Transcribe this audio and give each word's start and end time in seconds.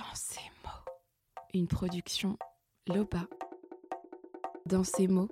Dans 0.00 0.14
ces 0.14 0.40
mots. 0.64 0.92
Une 1.52 1.68
production 1.68 2.38
Loba. 2.86 3.26
Dans 4.64 4.82
ces 4.82 5.06
mots, 5.06 5.28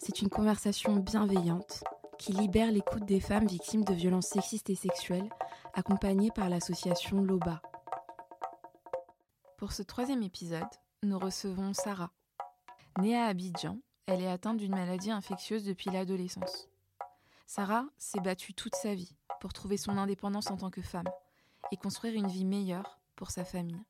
c'est 0.00 0.22
une 0.22 0.28
conversation 0.28 0.96
bienveillante 0.96 1.84
qui 2.18 2.32
libère 2.32 2.72
l'écoute 2.72 3.04
des 3.04 3.20
femmes 3.20 3.46
victimes 3.46 3.84
de 3.84 3.94
violences 3.94 4.26
sexistes 4.26 4.70
et 4.70 4.74
sexuelles, 4.74 5.28
accompagnées 5.72 6.32
par 6.32 6.48
l'association 6.48 7.22
Loba. 7.22 7.62
Pour 9.56 9.70
ce 9.70 9.84
troisième 9.84 10.24
épisode, 10.24 10.64
nous 11.04 11.20
recevons 11.20 11.72
Sarah. 11.72 12.10
Née 12.98 13.16
à 13.16 13.26
Abidjan, 13.26 13.78
elle 14.06 14.20
est 14.20 14.30
atteinte 14.30 14.56
d'une 14.56 14.74
maladie 14.74 15.12
infectieuse 15.12 15.64
depuis 15.64 15.90
l'adolescence. 15.90 16.68
Sarah 17.46 17.86
s'est 17.98 18.20
battue 18.20 18.52
toute 18.52 18.74
sa 18.74 18.96
vie 18.96 19.14
pour 19.40 19.52
trouver 19.52 19.76
son 19.76 19.96
indépendance 19.96 20.50
en 20.50 20.56
tant 20.56 20.70
que 20.70 20.82
femme 20.82 21.08
et 21.70 21.76
construire 21.76 22.14
une 22.14 22.26
vie 22.26 22.44
meilleure 22.44 22.95
pour 23.16 23.30
sa 23.30 23.44
famille. 23.44 23.82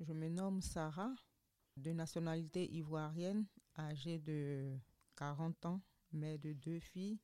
Je 0.00 0.12
me 0.12 0.28
nomme 0.28 0.62
Sarah, 0.62 1.14
de 1.76 1.92
nationalité 1.92 2.68
ivoirienne, 2.72 3.46
âgée 3.78 4.18
de 4.18 4.76
40 5.16 5.66
ans, 5.66 5.82
mère 6.12 6.38
de 6.38 6.54
deux 6.54 6.80
filles, 6.80 7.20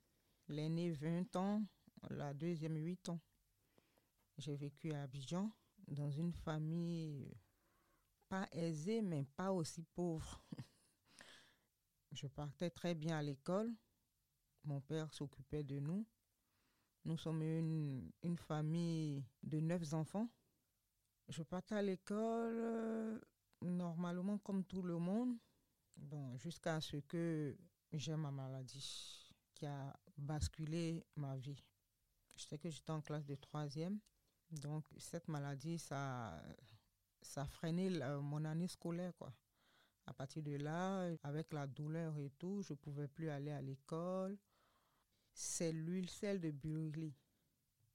l'aînée 0.49 0.93
20 0.93 1.35
ans, 1.37 1.63
la 2.11 2.35
deuxième 2.35 2.77
8 2.77 3.09
ans. 3.09 3.21
J'ai 4.37 4.55
vécu 4.55 4.93
à 4.93 5.03
Abidjan 5.03 5.51
dans 5.89 6.11
une 6.11 6.33
famille 6.33 7.33
pas 8.29 8.47
aisée, 8.53 9.01
mais 9.01 9.25
pas 9.37 9.53
aussi 9.53 9.83
pauvre. 9.95 10.45
Je 12.13 12.27
partais 12.27 12.71
très 12.71 12.95
bien 12.95 13.19
à 13.19 13.23
l'école. 13.23 13.75
Mon 14.65 14.81
père 14.81 15.13
s'occupait 15.13 15.65
de 15.65 15.79
nous. 15.79 16.07
Nous 17.05 17.19
sommes 17.19 17.43
une, 17.43 18.11
une 18.23 18.39
famille 18.39 19.25
de 19.43 19.61
neuf 19.61 19.93
enfants. 19.95 20.29
Je 21.29 21.43
partais 21.43 21.75
à 21.75 21.83
l'école 21.83 22.59
euh, 22.59 23.21
normalement 23.63 24.39
comme 24.39 24.65
tout 24.65 24.83
le 24.83 24.99
monde, 24.99 25.37
bon, 25.97 26.37
jusqu'à 26.37 26.81
ce 26.81 26.99
que 26.99 27.57
j'ai 27.93 28.15
ma 28.17 28.31
maladie 28.31 29.33
qui 29.55 29.67
a 29.67 29.97
basculé 30.19 31.05
ma 31.17 31.37
vie. 31.37 31.63
Je 32.37 32.45
sais 32.45 32.59
que 32.59 32.69
j'étais 32.69 32.91
en 32.91 33.01
classe 33.01 33.25
de 33.25 33.37
troisième, 33.37 33.99
donc 34.51 34.85
cette 34.99 35.29
maladie, 35.29 35.79
ça, 35.79 36.43
ça 37.23 37.43
a 37.43 37.47
freiné 37.47 37.91
mon 38.21 38.45
année 38.45 38.69
scolaire. 38.69 39.15
Quoi. 39.17 39.33
À 40.07 40.13
partir 40.13 40.43
de 40.43 40.57
là, 40.57 41.11
avec 41.23 41.53
la 41.53 41.67
douleur 41.67 42.19
et 42.19 42.31
tout, 42.39 42.63
je 42.63 42.73
ne 42.73 42.79
pouvais 42.79 43.09
plus 43.09 43.31
aller 43.31 43.51
à 43.51 43.63
l'école. 43.63 44.37
C'est 45.33 45.73
l'huile 45.73 46.11
sel 46.11 46.41
de 46.41 46.51
Burley. 46.51 47.13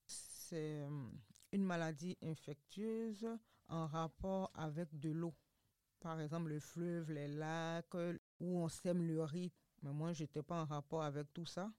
C'est 0.08 0.82
euh, 0.82 1.10
une 1.52 1.64
maladie 1.64 2.18
infectieuse 2.22 3.28
en 3.68 3.88
rapport 3.88 4.52
avec 4.54 4.98
de 5.00 5.10
l'eau. 5.10 5.34
Par 6.00 6.20
exemple, 6.22 6.50
le 6.50 6.60
fleuve, 6.60 7.12
les 7.12 7.28
lacs, 7.28 7.94
où 7.94 8.58
on 8.58 8.70
sème 8.70 9.04
le 9.04 9.24
riz. 9.24 9.52
Mais 9.82 9.92
moi, 9.92 10.14
je 10.14 10.24
n'étais 10.24 10.44
pas 10.44 10.62
en 10.62 10.66
rapport 10.66 11.04
avec 11.04 11.34
tout 11.34 11.46
ça. 11.46 11.72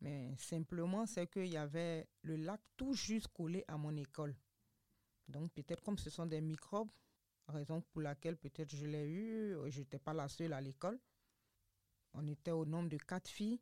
Mais 0.00 0.34
simplement, 0.36 1.06
c'est 1.06 1.26
qu'il 1.26 1.48
y 1.48 1.56
avait 1.56 2.08
le 2.22 2.36
lac 2.36 2.60
tout 2.76 2.94
juste 2.94 3.28
collé 3.28 3.64
à 3.68 3.76
mon 3.76 3.94
école. 3.96 4.34
Donc, 5.28 5.52
peut-être 5.52 5.82
comme 5.82 5.98
ce 5.98 6.08
sont 6.08 6.26
des 6.26 6.40
microbes, 6.40 6.90
raison 7.48 7.82
pour 7.82 8.00
laquelle 8.00 8.36
peut-être 8.36 8.74
je 8.74 8.86
l'ai 8.86 9.06
eu, 9.06 9.56
je 9.68 9.80
n'étais 9.80 9.98
pas 9.98 10.14
la 10.14 10.28
seule 10.28 10.52
à 10.54 10.60
l'école. 10.60 10.98
On 12.14 12.26
était 12.26 12.50
au 12.50 12.64
nombre 12.64 12.88
de 12.88 12.96
quatre 12.96 13.28
filles. 13.28 13.60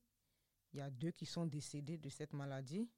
Il 0.72 0.78
y 0.78 0.82
a 0.82 0.90
deux 0.90 1.10
qui 1.10 1.26
sont 1.26 1.46
décédées 1.46 1.98
de 1.98 2.08
cette 2.08 2.32
maladie. 2.32 2.88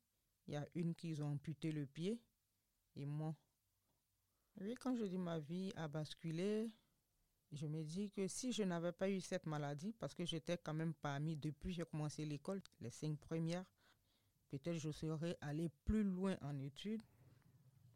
Il 0.47 0.55
y 0.55 0.57
a 0.57 0.67
une 0.75 0.95
qui 0.95 1.21
ont 1.23 1.33
amputé 1.33 1.73
le 1.73 1.87
pied 1.87 2.21
et 2.97 3.05
moi. 3.05 3.35
Oui, 4.61 4.75
quand 4.75 4.97
je 4.97 5.05
dis 5.05 5.19
ma 5.19 5.39
vie 5.39 5.73
a 5.77 5.89
basculé, 5.89 6.71
je 7.53 7.67
me 7.67 7.83
dis 7.83 8.11
que 8.11 8.29
si 8.29 8.53
je 8.53 8.63
n'avais 8.63 8.93
pas 8.93 9.09
eu 9.09 9.21
cette 9.21 9.47
maladie, 9.47 9.93
parce 9.99 10.15
que 10.15 10.25
j'étais 10.25 10.59
quand 10.59 10.75
même 10.75 10.95
parmi, 10.95 11.37
depuis 11.37 11.71
que 11.71 11.77
j'ai 11.77 11.85
commencé 11.85 12.25
l'école, 12.25 12.63
les 12.81 12.91
cinq 12.91 13.19
premières, 13.19 13.65
peut-être 14.51 14.79
je 14.79 14.91
serais 14.91 15.37
allé 15.41 15.69
plus 15.85 16.05
loin 16.05 16.37
en 16.43 16.59
études, 16.59 17.03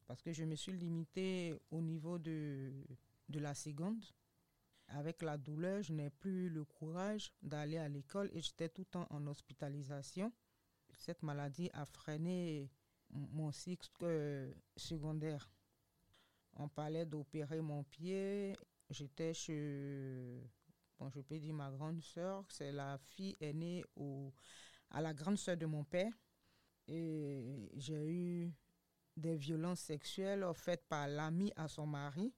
parce 0.06 0.22
que 0.22 0.32
je 0.32 0.44
me 0.44 0.54
suis 0.54 0.72
limitée 0.72 1.54
au 1.70 1.80
niveau 1.80 2.18
de, 2.18 2.72
de 3.28 3.38
la 3.38 3.54
seconde. 3.54 4.04
Avec 4.88 5.22
la 5.22 5.38
douleur, 5.38 5.82
je 5.82 5.92
n'ai 5.92 6.10
plus 6.10 6.50
le 6.50 6.64
courage 6.64 7.32
d'aller 7.42 7.78
à 7.78 7.88
l'école 7.88 8.30
et 8.34 8.40
j'étais 8.42 8.68
tout 8.68 8.82
le 8.82 8.86
temps 8.86 9.06
en 9.10 9.26
hospitalisation. 9.26 10.32
Cette 10.94 11.22
maladie 11.22 11.70
a 11.72 11.86
freiné 11.86 12.70
mon 13.14 13.52
cycle 13.52 13.88
euh, 14.02 14.52
secondaire. 14.76 15.48
On 16.54 16.68
parlait 16.68 17.06
d'opérer 17.06 17.60
mon 17.60 17.82
pied. 17.84 18.56
J'étais 18.90 19.32
chez, 19.32 20.42
bon, 20.98 21.08
je 21.10 21.20
peux 21.20 21.38
dire 21.38 21.54
ma 21.54 21.70
grande 21.70 22.02
sœur, 22.02 22.44
c'est 22.48 22.72
la 22.72 22.98
fille 22.98 23.36
aînée 23.40 23.84
au, 23.96 24.32
à 24.90 25.00
la 25.00 25.14
grande 25.14 25.38
sœur 25.38 25.56
de 25.56 25.66
mon 25.66 25.84
père. 25.84 26.12
Et 26.86 27.70
j'ai 27.74 28.12
eu 28.12 28.52
des 29.16 29.36
violences 29.36 29.80
sexuelles 29.80 30.44
faites 30.54 30.86
par 30.86 31.08
l'ami 31.08 31.52
à 31.56 31.66
son 31.68 31.86
mari. 31.86 32.32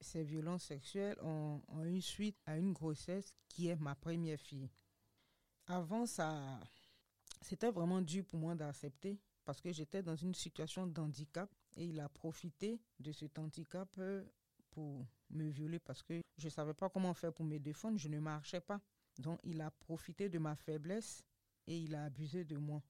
Ces 0.00 0.22
violences 0.22 0.64
sexuelles 0.64 1.16
ont, 1.22 1.62
ont 1.68 1.84
eu 1.84 2.00
suite 2.00 2.38
à 2.44 2.56
une 2.58 2.72
grossesse 2.72 3.34
qui 3.48 3.68
est 3.68 3.76
ma 3.76 3.94
première 3.94 4.38
fille. 4.38 4.70
Avant 5.66 6.06
ça, 6.06 6.60
c'était 7.40 7.70
vraiment 7.70 8.00
dur 8.00 8.24
pour 8.24 8.38
moi 8.38 8.54
d'accepter 8.54 9.18
parce 9.46 9.60
que 9.60 9.72
j'étais 9.72 10.02
dans 10.02 10.16
une 10.16 10.34
situation 10.34 10.86
d'handicap 10.86 11.48
et 11.76 11.84
il 11.86 12.00
a 12.00 12.08
profité 12.08 12.80
de 12.98 13.12
cet 13.12 13.38
handicap 13.38 13.88
euh, 13.98 14.24
pour 14.72 15.06
me 15.30 15.48
violer 15.48 15.78
parce 15.78 16.02
que 16.02 16.20
je 16.36 16.46
ne 16.46 16.50
savais 16.50 16.74
pas 16.74 16.90
comment 16.90 17.14
faire 17.14 17.32
pour 17.32 17.46
me 17.46 17.58
défendre, 17.58 17.96
je 17.96 18.08
ne 18.08 18.18
marchais 18.18 18.60
pas. 18.60 18.80
Donc 19.18 19.38
il 19.44 19.60
a 19.60 19.70
profité 19.70 20.28
de 20.28 20.38
ma 20.38 20.56
faiblesse 20.56 21.22
et 21.68 21.78
il 21.78 21.94
a 21.94 22.04
abusé 22.04 22.44
de 22.44 22.56
moi. 22.56 22.82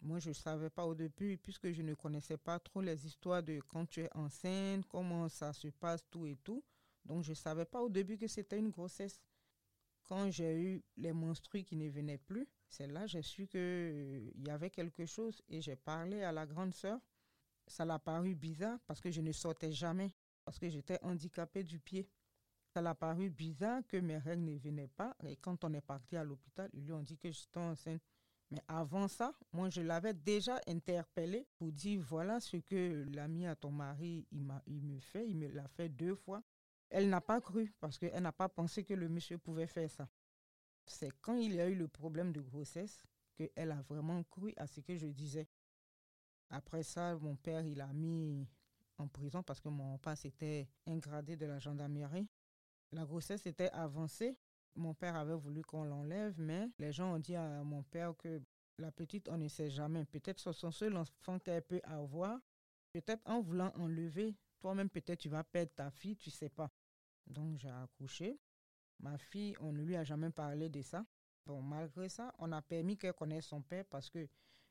Moi, 0.00 0.20
je 0.20 0.28
ne 0.28 0.34
savais 0.34 0.70
pas 0.70 0.86
au 0.86 0.94
début, 0.94 1.36
puisque 1.36 1.72
je 1.72 1.82
ne 1.82 1.92
connaissais 1.94 2.36
pas 2.36 2.60
trop 2.60 2.80
les 2.80 3.06
histoires 3.06 3.42
de 3.42 3.60
quand 3.66 3.86
tu 3.86 4.02
es 4.02 4.10
enceinte, 4.14 4.86
comment 4.86 5.28
ça 5.28 5.52
se 5.52 5.66
passe, 5.66 6.04
tout 6.08 6.26
et 6.26 6.36
tout. 6.36 6.62
Donc, 7.04 7.24
je 7.24 7.30
ne 7.30 7.34
savais 7.34 7.64
pas 7.64 7.82
au 7.82 7.88
début 7.88 8.16
que 8.16 8.28
c'était 8.28 8.58
une 8.58 8.70
grossesse. 8.70 9.20
Quand 10.06 10.30
j'ai 10.30 10.54
eu 10.54 10.84
les 10.96 11.12
menstrues 11.12 11.64
qui 11.64 11.76
ne 11.76 11.88
venaient 11.88 12.18
plus, 12.18 12.46
c'est 12.68 12.86
là 12.86 13.02
que 13.02 13.08
j'ai 13.08 13.22
su 13.22 13.46
qu'il 13.46 13.60
euh, 13.60 14.30
y 14.36 14.50
avait 14.50 14.70
quelque 14.70 15.04
chose 15.04 15.42
et 15.48 15.60
j'ai 15.60 15.76
parlé 15.76 16.22
à 16.22 16.32
la 16.32 16.46
grande 16.46 16.74
sœur. 16.74 17.00
Ça 17.66 17.84
l'a 17.84 17.98
paru 17.98 18.34
bizarre 18.34 18.78
parce 18.86 19.00
que 19.00 19.10
je 19.10 19.20
ne 19.20 19.32
sortais 19.32 19.72
jamais, 19.72 20.14
parce 20.44 20.58
que 20.58 20.68
j'étais 20.68 20.98
handicapée 21.02 21.64
du 21.64 21.80
pied. 21.80 22.08
Ça 22.68 22.80
l'a 22.80 22.94
paru 22.94 23.30
bizarre 23.30 23.80
que 23.88 23.96
mes 23.96 24.18
règles 24.18 24.44
ne 24.44 24.58
venaient 24.58 24.86
pas. 24.88 25.16
Et 25.24 25.36
quand 25.36 25.64
on 25.64 25.72
est 25.72 25.80
parti 25.80 26.16
à 26.16 26.22
l'hôpital, 26.22 26.70
ils 26.72 26.84
lui 26.84 26.92
ont 26.92 27.02
dit 27.02 27.18
que 27.18 27.30
j'étais 27.30 27.58
enceinte. 27.58 28.02
Mais 28.50 28.62
avant 28.68 29.08
ça, 29.08 29.34
moi, 29.52 29.70
je 29.70 29.80
l'avais 29.80 30.14
déjà 30.14 30.60
interpellé 30.68 31.48
pour 31.56 31.72
dire 31.72 32.00
voilà 32.00 32.38
ce 32.38 32.58
que 32.58 33.04
l'ami 33.12 33.46
à 33.46 33.56
ton 33.56 33.72
mari, 33.72 34.24
il 34.30 34.82
me 34.84 35.00
fait. 35.00 35.28
Il 35.28 35.36
me 35.36 35.48
l'a 35.48 35.66
fait 35.66 35.88
deux 35.88 36.14
fois. 36.14 36.44
Elle 36.90 37.08
n'a 37.08 37.20
pas 37.20 37.40
cru 37.40 37.72
parce 37.80 37.98
qu'elle 37.98 38.22
n'a 38.22 38.32
pas 38.32 38.48
pensé 38.48 38.84
que 38.84 38.94
le 38.94 39.08
monsieur 39.08 39.38
pouvait 39.38 39.66
faire 39.66 39.90
ça. 39.90 40.08
C'est 40.86 41.10
quand 41.20 41.36
il 41.36 41.54
y 41.54 41.60
a 41.60 41.68
eu 41.68 41.74
le 41.74 41.88
problème 41.88 42.32
de 42.32 42.40
grossesse 42.40 43.04
qu'elle 43.36 43.72
a 43.72 43.82
vraiment 43.82 44.22
cru 44.24 44.52
à 44.56 44.66
ce 44.66 44.80
que 44.80 44.96
je 44.96 45.06
disais. 45.06 45.48
Après 46.50 46.82
ça, 46.82 47.16
mon 47.16 47.36
père, 47.36 47.66
il 47.66 47.80
a 47.80 47.92
mis 47.92 48.46
en 48.98 49.08
prison 49.08 49.42
parce 49.42 49.60
que 49.60 49.68
mon 49.68 49.98
père 49.98 50.16
s'était 50.16 50.68
ingradé 50.86 51.36
de 51.36 51.46
la 51.46 51.58
gendarmerie. 51.58 52.28
La 52.92 53.04
grossesse 53.04 53.46
était 53.46 53.70
avancée. 53.70 54.38
Mon 54.76 54.94
père 54.94 55.16
avait 55.16 55.34
voulu 55.34 55.62
qu'on 55.62 55.84
l'enlève, 55.84 56.34
mais 56.38 56.70
les 56.78 56.92
gens 56.92 57.14
ont 57.14 57.18
dit 57.18 57.34
à 57.34 57.64
mon 57.64 57.82
père 57.82 58.14
que 58.16 58.40
la 58.78 58.92
petite, 58.92 59.28
on 59.28 59.38
ne 59.38 59.48
sait 59.48 59.70
jamais. 59.70 60.04
Peut-être 60.04 60.38
c'est 60.38 60.52
son 60.52 60.70
seul 60.70 60.96
enfant 60.96 61.38
qu'elle 61.38 61.62
peut 61.62 61.80
avoir. 61.84 62.38
Peut-être 62.92 63.22
en 63.24 63.40
voulant 63.40 63.72
enlever 63.74 64.36
toi-même, 64.66 64.90
peut-être 64.90 65.20
tu 65.20 65.28
vas 65.28 65.44
perdre 65.44 65.70
ta 65.76 65.92
fille, 65.92 66.16
tu 66.16 66.28
sais 66.28 66.48
pas. 66.48 66.68
Donc, 67.24 67.56
j'ai 67.56 67.70
accouché. 67.70 68.36
Ma 68.98 69.16
fille, 69.16 69.54
on 69.60 69.70
ne 69.70 69.80
lui 69.80 69.94
a 69.94 70.02
jamais 70.02 70.30
parlé 70.30 70.68
de 70.68 70.82
ça. 70.82 71.06
Bon, 71.44 71.62
malgré 71.62 72.08
ça, 72.08 72.34
on 72.40 72.50
a 72.50 72.60
permis 72.62 72.96
qu'elle 72.96 73.12
connaisse 73.12 73.46
son 73.46 73.62
père 73.62 73.84
parce 73.84 74.10
que, 74.10 74.26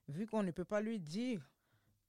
vu 0.10 0.28
qu'on 0.28 0.44
ne 0.44 0.52
peut 0.52 0.66
pas 0.66 0.82
lui 0.82 1.00
dire 1.00 1.50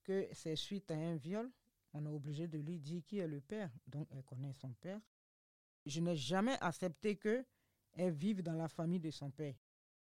que 0.03 0.29
c'est 0.33 0.57
suite 0.57 0.91
à 0.91 0.95
un 0.95 1.15
viol, 1.15 1.49
on 1.93 2.05
est 2.05 2.09
obligé 2.09 2.49
de 2.49 2.59
lui 2.59 2.81
dire 2.81 3.05
qui 3.05 3.19
est 3.19 3.29
le 3.29 3.41
père. 3.41 3.71
Donc, 3.87 4.09
elle 4.11 4.25
connaît 4.25 4.53
son 4.53 4.73
père. 4.73 5.01
Je 5.85 6.01
n'ai 6.01 6.17
jamais 6.17 6.59
accepté 6.61 7.15
que 7.15 7.47
elle 7.93 8.13
vive 8.13 8.43
dans 8.43 8.55
la 8.55 8.67
famille 8.67 8.99
de 8.99 9.13
son 9.13 9.31
père. 9.31 9.55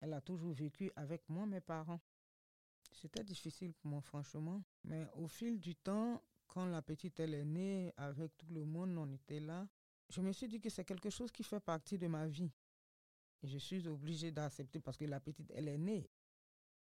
Elle 0.02 0.14
a 0.14 0.22
toujours 0.22 0.54
vécu 0.54 0.92
avec 0.96 1.28
moi, 1.30 1.48
mes 1.48 1.62
parents. 1.62 2.00
C'était 2.92 3.24
difficile 3.24 3.74
pour 3.74 3.90
moi, 3.90 4.02
franchement. 4.02 4.62
Mais 4.84 5.08
au 5.16 5.28
fil 5.28 5.60
du 5.60 5.76
temps, 5.76 6.22
quand 6.52 6.66
la 6.66 6.82
petite 6.82 7.20
elle 7.22 7.34
est 7.34 7.46
née, 7.46 7.94
avec 7.96 8.38
tout 8.38 8.50
le 8.50 8.66
monde, 8.66 8.98
on 8.98 9.10
était 9.14 9.40
là. 9.40 9.68
Je 10.10 10.20
me 10.20 10.34
suis 10.34 10.50
dit 10.50 10.60
que 10.60 10.70
c'est 10.70 10.84
quelque 10.84 11.10
chose 11.10 11.32
qui 11.32 11.44
fait 11.44 11.62
partie 11.62 11.98
de 11.98 12.08
ma 12.08 12.28
vie. 12.28 12.52
Et 13.42 13.48
je 13.48 13.58
suis 13.58 13.88
obligée 13.88 14.32
d'accepter 14.32 14.82
parce 14.82 14.98
que 14.98 15.06
la 15.06 15.22
petite, 15.22 15.50
elle 15.56 15.70
est 15.70 15.78
née. 15.78 16.10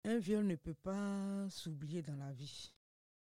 Un 0.04 0.18
viol 0.18 0.44
ne 0.44 0.56
peut 0.56 0.74
pas 0.74 1.48
s'oublier 1.50 2.02
dans 2.02 2.16
la 2.16 2.32
vie. 2.32 2.72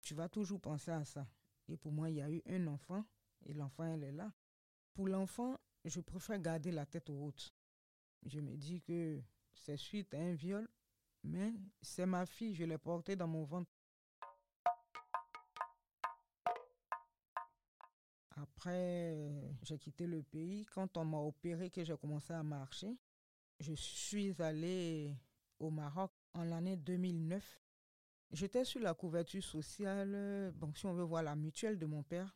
Tu 0.02 0.16
vas 0.16 0.28
toujours 0.28 0.60
penser 0.60 0.92
à 0.92 1.06
ça. 1.06 1.28
Et 1.68 1.78
pour 1.78 1.92
moi, 1.92 2.10
il 2.10 2.16
y 2.16 2.22
a 2.22 2.30
eu 2.30 2.42
un 2.48 2.66
enfant 2.66 3.06
et 3.46 3.54
l'enfant, 3.54 3.86
elle 3.86 4.04
est 4.04 4.12
là. 4.12 4.34
Pour 4.96 5.08
l'enfant, 5.08 5.58
je 5.86 6.02
préfère 6.02 6.40
garder 6.40 6.72
la 6.72 6.88
tête 6.88 7.10
haute. 7.12 7.54
Je 8.26 8.40
me 8.40 8.58
dis 8.58 8.82
que 8.82 9.22
c'est 9.54 9.78
suite 9.78 10.14
à 10.16 10.18
un 10.18 10.34
viol, 10.34 10.68
mais 11.24 11.54
c'est 11.82 12.08
ma 12.08 12.26
fille, 12.26 12.56
je 12.56 12.64
l'ai 12.64 12.80
portée 12.80 13.16
dans 13.16 13.28
mon 13.28 13.44
ventre. 13.44 13.72
Après, 18.36 19.16
j'ai 19.62 19.78
quitté 19.78 20.08
le 20.08 20.24
pays. 20.24 20.66
Quand 20.74 20.98
on 20.98 21.06
m'a 21.06 21.20
opéré, 21.20 21.70
que 21.70 21.84
j'ai 21.84 21.98
commencé 21.98 22.34
à 22.34 22.44
marcher, 22.44 22.98
je 23.60 23.74
suis 23.74 24.34
allée 24.42 25.16
au 25.60 25.70
Maroc 25.70 26.12
en 26.34 26.44
l'année 26.44 26.78
2009. 26.78 27.62
J'étais 28.32 28.66
sur 28.66 28.82
la 28.82 28.96
couverture 28.96 29.44
sociale, 29.44 30.52
bon, 30.56 30.74
si 30.74 30.86
on 30.88 30.94
veut 30.94 31.04
voir 31.04 31.22
la 31.22 31.36
mutuelle 31.36 31.78
de 31.78 31.86
mon 31.86 32.02
père. 32.02 32.36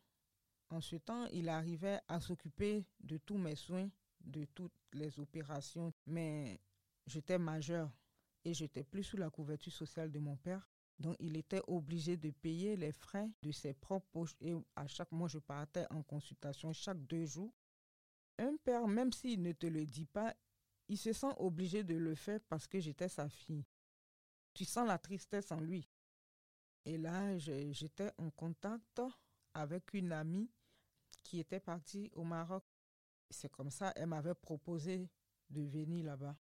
En 0.70 0.82
ce 0.82 0.98
temps, 0.98 1.26
il 1.28 1.50
arrivait 1.50 2.00
à 2.08 2.20
s'occuper 2.20 2.86
de 3.00 3.18
tous 3.18 3.38
mes 3.38 3.56
soins, 3.56 3.90
de 4.22 4.46
toutes 4.46 4.76
les 4.94 5.20
opérations, 5.20 5.94
mais 6.06 6.60
j'étais 7.08 7.40
majeur 7.40 7.90
et 8.44 8.54
j'étais 8.54 8.84
plus 8.84 9.04
sous 9.04 9.18
la 9.18 9.30
couverture 9.30 9.74
sociale 9.74 10.12
de 10.12 10.20
mon 10.20 10.36
père. 10.36 10.70
Donc, 11.00 11.16
il 11.20 11.38
était 11.38 11.62
obligé 11.68 12.18
de 12.18 12.32
payer 12.32 12.76
les 12.76 12.92
frais 12.92 13.30
de 13.44 13.52
ses 13.52 13.74
propres 13.74 14.08
poches. 14.12 14.36
Et 14.42 14.56
à 14.76 14.88
chaque 14.88 15.12
mois, 15.12 15.28
je 15.28 15.38
partais 15.38 15.86
en 15.92 16.02
consultation 16.02 16.74
chaque 16.74 17.06
deux 17.06 17.26
jours. 17.26 17.54
Un 18.40 18.56
père, 18.64 18.88
même 18.88 19.12
s'il 19.12 19.42
ne 19.42 19.52
te 19.52 19.68
le 19.68 19.86
dit 19.86 20.06
pas, 20.06 20.36
il 20.88 20.98
se 20.98 21.14
sent 21.14 21.34
obligé 21.38 21.84
de 21.84 21.96
le 21.96 22.16
faire 22.16 22.40
parce 22.48 22.68
que 22.68 22.80
j'étais 22.80 23.10
sa 23.10 23.30
fille. 23.30 23.66
Tu 24.54 24.66
sens 24.66 24.88
la 24.88 24.98
tristesse 24.98 25.52
en 25.52 25.60
lui. 25.60 25.88
Et 26.86 26.98
là, 26.98 27.38
j'étais 27.38 28.12
en 28.18 28.30
contact 28.32 29.02
avec 29.54 29.94
une 29.94 30.12
amie 30.12 30.50
qui 31.24 31.40
était 31.40 31.60
partie 31.60 32.10
au 32.14 32.24
Maroc. 32.24 32.64
C'est 33.30 33.52
comme 33.52 33.70
ça, 33.70 33.92
elle 33.96 34.08
m'avait 34.08 34.34
proposé 34.34 35.10
de 35.50 35.62
venir 35.62 36.06
là-bas. 36.06 36.38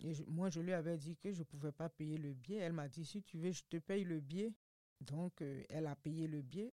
Et 0.00 0.12
moi, 0.26 0.50
je 0.50 0.60
lui 0.60 0.72
avais 0.72 0.96
dit 0.96 1.16
que 1.16 1.32
je 1.32 1.40
ne 1.40 1.44
pouvais 1.44 1.72
pas 1.72 1.88
payer 1.88 2.18
le 2.18 2.34
billet. 2.34 2.58
Elle 2.58 2.72
m'a 2.72 2.88
dit, 2.88 3.04
si 3.04 3.22
tu 3.22 3.38
veux, 3.38 3.52
je 3.52 3.62
te 3.64 3.78
paye 3.78 4.04
le 4.04 4.20
billet. 4.20 4.52
Donc, 5.00 5.40
euh, 5.42 5.62
elle 5.68 5.86
a 5.86 5.96
payé 5.96 6.26
le 6.26 6.42
billet. 6.42 6.72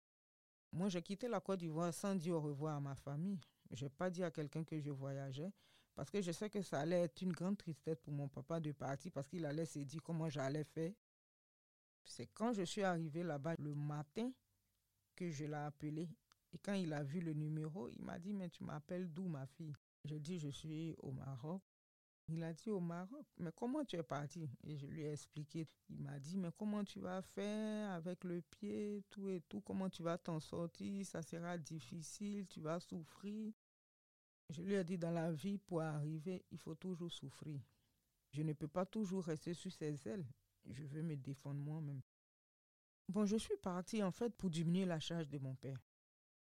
Moi, 0.73 0.89
j'ai 0.89 1.03
quitté 1.03 1.29
la 1.29 1.41
Côte 1.41 1.61
d'Ivoire 1.61 1.93
sans 1.95 2.15
dire 2.15 2.35
au 2.37 2.41
revoir 2.41 2.77
à 2.77 2.81
ma 2.81 2.95
famille. 2.95 3.41
Je 3.71 3.85
n'ai 3.85 3.91
pas 3.91 4.11
dit 4.11 4.23
à 4.23 4.31
quelqu'un 4.31 4.65
que 4.65 4.79
je 4.79 4.91
voyageais 4.91 5.53
parce 5.95 6.11
que 6.11 6.21
je 6.21 6.31
sais 6.31 6.51
que 6.51 6.61
ça 6.61 6.81
allait 6.81 7.03
être 7.03 7.23
une 7.23 7.33
grande 7.33 7.57
tristesse 7.57 7.99
pour 8.01 8.13
mon 8.13 8.29
papa 8.29 8.61
de 8.61 8.71
partir 8.73 9.11
parce 9.13 9.27
qu'il 9.29 9.47
allait 9.47 9.65
se 9.65 9.79
dire 9.79 10.03
comment 10.03 10.29
j'allais 10.29 10.65
faire. 10.65 10.93
C'est 12.05 12.27
quand 12.27 12.53
je 12.53 12.63
suis 12.63 12.83
arrivée 12.83 13.23
là-bas 13.23 13.55
le 13.59 13.75
matin 13.75 14.31
que 15.17 15.31
je 15.31 15.47
l'ai 15.47 15.55
appelé. 15.55 16.09
Et 16.53 16.59
quand 16.59 16.75
il 16.75 16.93
a 16.93 17.03
vu 17.03 17.21
le 17.21 17.33
numéro, 17.33 17.89
il 17.89 18.05
m'a 18.05 18.19
dit, 18.19 18.35
mais 18.35 18.51
tu 18.51 18.63
m'appelles 18.63 19.13
d'où 19.13 19.27
ma 19.27 19.47
fille? 19.47 19.73
Je 20.05 20.17
dis, 20.17 20.39
je 20.39 20.49
suis 20.49 20.95
au 20.99 21.11
Maroc. 21.11 21.63
Il 22.29 22.43
a 22.43 22.53
dit 22.53 22.71
au 22.71 22.81
Maroc, 22.81 23.25
mais 23.39 23.53
comment 23.55 23.85
tu 23.85 23.97
es 23.97 24.03
parti? 24.03 24.51
Et 24.65 24.77
je 24.77 24.87
lui 24.87 25.03
ai 25.03 25.13
expliqué. 25.13 25.69
Il 25.89 26.01
m'a 26.01 26.19
dit, 26.19 26.37
mais 26.37 26.51
comment 26.59 26.85
tu 26.85 26.99
vas 26.99 27.23
faire 27.23 27.93
avec 27.93 28.25
le 28.25 28.43
pied, 28.43 29.05
tout 29.11 29.29
et 29.29 29.41
tout? 29.43 29.61
Comment 29.61 29.89
tu 29.89 30.03
vas 30.03 30.19
t'en 30.19 30.41
sortir? 30.41 31.07
Ça 31.07 31.23
sera 31.23 31.57
difficile, 31.57 32.47
tu 32.49 32.61
vas 32.61 32.81
souffrir. 32.81 33.53
Je 34.51 34.63
lui 34.63 34.75
ai 34.75 34.83
dit, 34.83 34.99
dans 34.99 35.13
la 35.13 35.31
vie, 35.33 35.59
pour 35.59 35.83
arriver, 35.83 36.45
il 36.51 36.59
faut 36.59 36.75
toujours 36.75 37.13
souffrir. 37.13 37.61
Je 38.33 38.43
ne 38.43 38.53
peux 38.53 38.69
pas 38.69 38.85
toujours 38.85 39.25
rester 39.25 39.55
sur 39.55 39.73
ses 39.73 40.09
ailes. 40.09 40.27
Je 40.69 40.85
veux 40.85 41.03
me 41.03 41.17
défendre 41.17 41.61
moi-même. 41.61 42.03
Bon, 43.09 43.25
je 43.25 43.37
suis 43.37 43.57
partie 43.59 44.03
en 44.03 44.11
fait 44.11 44.35
pour 44.35 44.51
diminuer 44.51 44.85
la 44.85 44.99
charge 44.99 45.29
de 45.29 45.39
mon 45.39 45.55
père. 45.55 45.81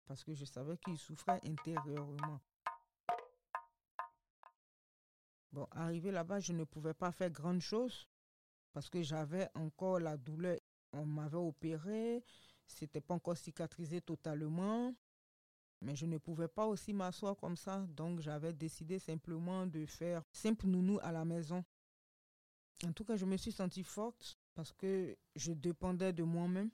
Parce 0.04 0.22
que 0.22 0.34
je 0.34 0.44
savais 0.44 0.76
qu'il 0.76 0.98
souffrait 0.98 1.40
intérieurement. 1.46 2.40
Bon, 5.52 5.66
arrivé 5.72 6.12
là-bas, 6.12 6.38
je 6.40 6.52
ne 6.52 6.64
pouvais 6.64 6.94
pas 6.94 7.10
faire 7.10 7.30
grande 7.30 7.60
chose 7.60 8.08
parce 8.72 8.88
que 8.88 9.02
j'avais 9.02 9.48
encore 9.54 9.98
la 9.98 10.16
douleur. 10.16 10.58
On 10.92 11.04
m'avait 11.04 11.36
opéré, 11.36 12.22
c'était 12.66 13.00
pas 13.00 13.14
encore 13.14 13.36
cicatrisé 13.36 14.00
totalement, 14.00 14.94
mais 15.80 15.96
je 15.96 16.06
ne 16.06 16.18
pouvais 16.18 16.48
pas 16.48 16.66
aussi 16.66 16.92
m'asseoir 16.92 17.36
comme 17.36 17.56
ça, 17.56 17.86
donc 17.88 18.20
j'avais 18.20 18.52
décidé 18.52 18.98
simplement 18.98 19.66
de 19.66 19.86
faire 19.86 20.22
simple 20.32 20.66
nounou 20.66 20.98
à 21.02 21.12
la 21.12 21.24
maison. 21.24 21.64
En 22.84 22.92
tout 22.92 23.04
cas, 23.04 23.16
je 23.16 23.24
me 23.24 23.36
suis 23.36 23.52
sentie 23.52 23.84
forte 23.84 24.38
parce 24.54 24.72
que 24.72 25.16
je 25.36 25.52
dépendais 25.52 26.12
de 26.12 26.22
moi-même. 26.22 26.70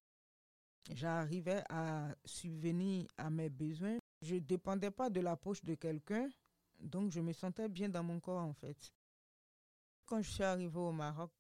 J'arrivais 0.94 1.62
à 1.69 2.14
subvenir 2.25 3.06
à 3.17 3.29
mes 3.29 3.49
besoins. 3.50 3.99
Je 4.22 4.37
ne 4.37 4.40
dépendais 4.40 4.90
pas 4.90 5.11
de 5.11 5.20
la 5.20 5.37
poche 5.37 5.64
de 5.64 5.75
quelqu'un, 5.75 6.29
donc 6.81 7.11
je 7.11 7.20
me 7.20 7.32
sentais 7.32 7.69
bien 7.69 7.88
dans 7.88 8.02
mon 8.02 8.20
corps 8.20 8.43
en 8.43 8.55
fait. 8.55 8.93
Quand 10.05 10.23
je 10.23 10.31
suis 10.31 10.44
arrivée 10.44 10.78
au 10.78 10.93
Maroc, 10.93 11.32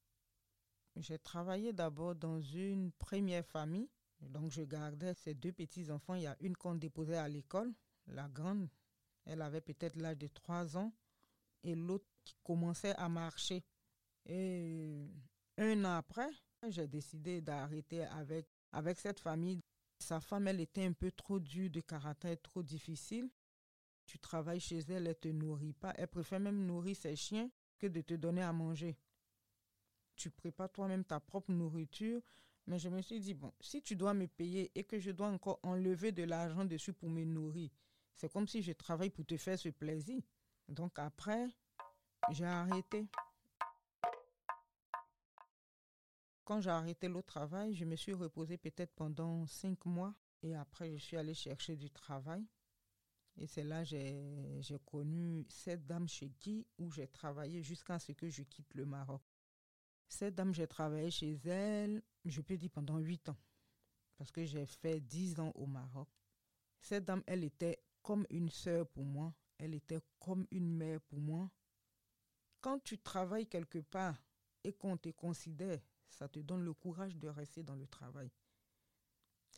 j'ai 0.96 1.18
travaillé 1.18 1.72
d'abord 1.72 2.14
dans 2.14 2.40
une 2.40 2.90
première 2.92 3.46
famille. 3.46 3.88
Donc 4.20 4.50
je 4.50 4.62
gardais 4.62 5.14
ces 5.14 5.34
deux 5.34 5.52
petits-enfants. 5.52 6.14
Il 6.14 6.22
y 6.22 6.26
a 6.26 6.36
une 6.40 6.56
qu'on 6.56 6.74
déposait 6.74 7.18
à 7.18 7.28
l'école, 7.28 7.72
la 8.06 8.28
grande, 8.28 8.68
elle 9.24 9.42
avait 9.42 9.60
peut-être 9.60 9.96
l'âge 9.96 10.18
de 10.18 10.28
trois 10.28 10.76
ans, 10.76 10.92
et 11.62 11.74
l'autre 11.74 12.06
qui 12.24 12.34
commençait 12.42 12.94
à 12.96 13.08
marcher. 13.08 13.62
Et 14.24 15.06
un 15.58 15.84
an 15.84 15.96
après, 15.96 16.30
j'ai 16.68 16.86
décidé 16.86 17.40
d'arrêter 17.40 18.04
avec, 18.04 18.48
avec 18.72 18.98
cette 18.98 19.20
famille. 19.20 19.60
Sa 19.98 20.20
femme, 20.20 20.48
elle 20.48 20.60
était 20.60 20.84
un 20.84 20.92
peu 20.92 21.10
trop 21.10 21.38
dure 21.38 21.70
de 21.70 21.80
caractère, 21.80 22.36
trop 22.42 22.62
difficile. 22.62 23.30
Tu 24.06 24.18
travailles 24.18 24.60
chez 24.60 24.78
elle, 24.78 24.90
elle 24.90 25.08
ne 25.08 25.12
te 25.12 25.28
nourrit 25.28 25.72
pas. 25.72 25.92
Elle 25.96 26.08
préfère 26.08 26.40
même 26.40 26.64
nourrir 26.64 26.96
ses 26.96 27.16
chiens 27.16 27.50
que 27.78 27.86
de 27.86 28.00
te 28.00 28.14
donner 28.14 28.42
à 28.42 28.52
manger. 28.52 28.96
Tu 30.14 30.30
prépares 30.30 30.70
toi-même 30.70 31.04
ta 31.04 31.20
propre 31.20 31.52
nourriture. 31.52 32.22
Mais 32.68 32.78
je 32.78 32.88
me 32.88 33.00
suis 33.02 33.20
dit, 33.20 33.34
bon, 33.34 33.52
si 33.60 33.82
tu 33.82 33.94
dois 33.94 34.14
me 34.14 34.26
payer 34.26 34.72
et 34.74 34.84
que 34.84 34.98
je 34.98 35.10
dois 35.10 35.28
encore 35.28 35.60
enlever 35.62 36.10
de 36.10 36.24
l'argent 36.24 36.64
dessus 36.64 36.92
pour 36.92 37.08
me 37.08 37.24
nourrir, 37.24 37.70
c'est 38.16 38.32
comme 38.32 38.48
si 38.48 38.62
je 38.62 38.72
travaille 38.72 39.10
pour 39.10 39.24
te 39.26 39.36
faire 39.36 39.58
ce 39.58 39.68
plaisir. 39.68 40.20
Donc 40.68 40.98
après, 40.98 41.46
j'ai 42.30 42.44
arrêté. 42.44 43.06
Quand 46.44 46.60
j'ai 46.60 46.70
arrêté 46.70 47.08
le 47.08 47.22
travail, 47.22 47.74
je 47.74 47.84
me 47.84 47.96
suis 47.96 48.14
reposée 48.14 48.56
peut-être 48.56 48.94
pendant 48.94 49.46
cinq 49.46 49.84
mois. 49.84 50.14
Et 50.42 50.54
après, 50.54 50.90
je 50.92 50.96
suis 50.96 51.16
allée 51.16 51.34
chercher 51.34 51.76
du 51.76 51.90
travail. 51.90 52.44
Et 53.38 53.46
c'est 53.46 53.64
là 53.64 53.84
que 53.84 53.88
j'ai 54.60 54.78
connu 54.86 55.44
cette 55.48 55.86
dame 55.86 56.08
chez 56.08 56.30
qui 56.30 56.66
où 56.78 56.90
j'ai 56.90 57.06
travaillé 57.06 57.62
jusqu'à 57.62 57.98
ce 57.98 58.12
que 58.12 58.30
je 58.30 58.42
quitte 58.42 58.72
le 58.74 58.86
Maroc. 58.86 59.22
Cette 60.08 60.34
dame, 60.34 60.54
j'ai 60.54 60.66
travaillé 60.66 61.10
chez 61.10 61.34
elle, 61.44 62.02
je 62.24 62.40
peux 62.40 62.56
dire 62.56 62.70
pendant 62.70 62.98
huit 62.98 63.28
ans, 63.28 63.36
parce 64.16 64.30
que 64.30 64.44
j'ai 64.44 64.64
fait 64.64 65.00
dix 65.00 65.38
ans 65.40 65.52
au 65.54 65.66
Maroc. 65.66 66.08
Cette 66.80 67.04
dame, 67.04 67.22
elle 67.26 67.44
était 67.44 67.82
comme 68.02 68.26
une 68.30 68.48
sœur 68.48 68.86
pour 68.88 69.04
moi, 69.04 69.34
elle 69.58 69.74
était 69.74 70.00
comme 70.18 70.46
une 70.50 70.70
mère 70.70 71.00
pour 71.02 71.18
moi. 71.18 71.50
Quand 72.60 72.78
tu 72.82 72.98
travailles 72.98 73.46
quelque 73.46 73.78
part 73.78 74.22
et 74.64 74.72
qu'on 74.72 74.96
te 74.96 75.10
considère, 75.10 75.80
ça 76.08 76.28
te 76.28 76.38
donne 76.38 76.64
le 76.64 76.72
courage 76.72 77.16
de 77.16 77.28
rester 77.28 77.62
dans 77.62 77.74
le 77.74 77.86
travail. 77.86 78.30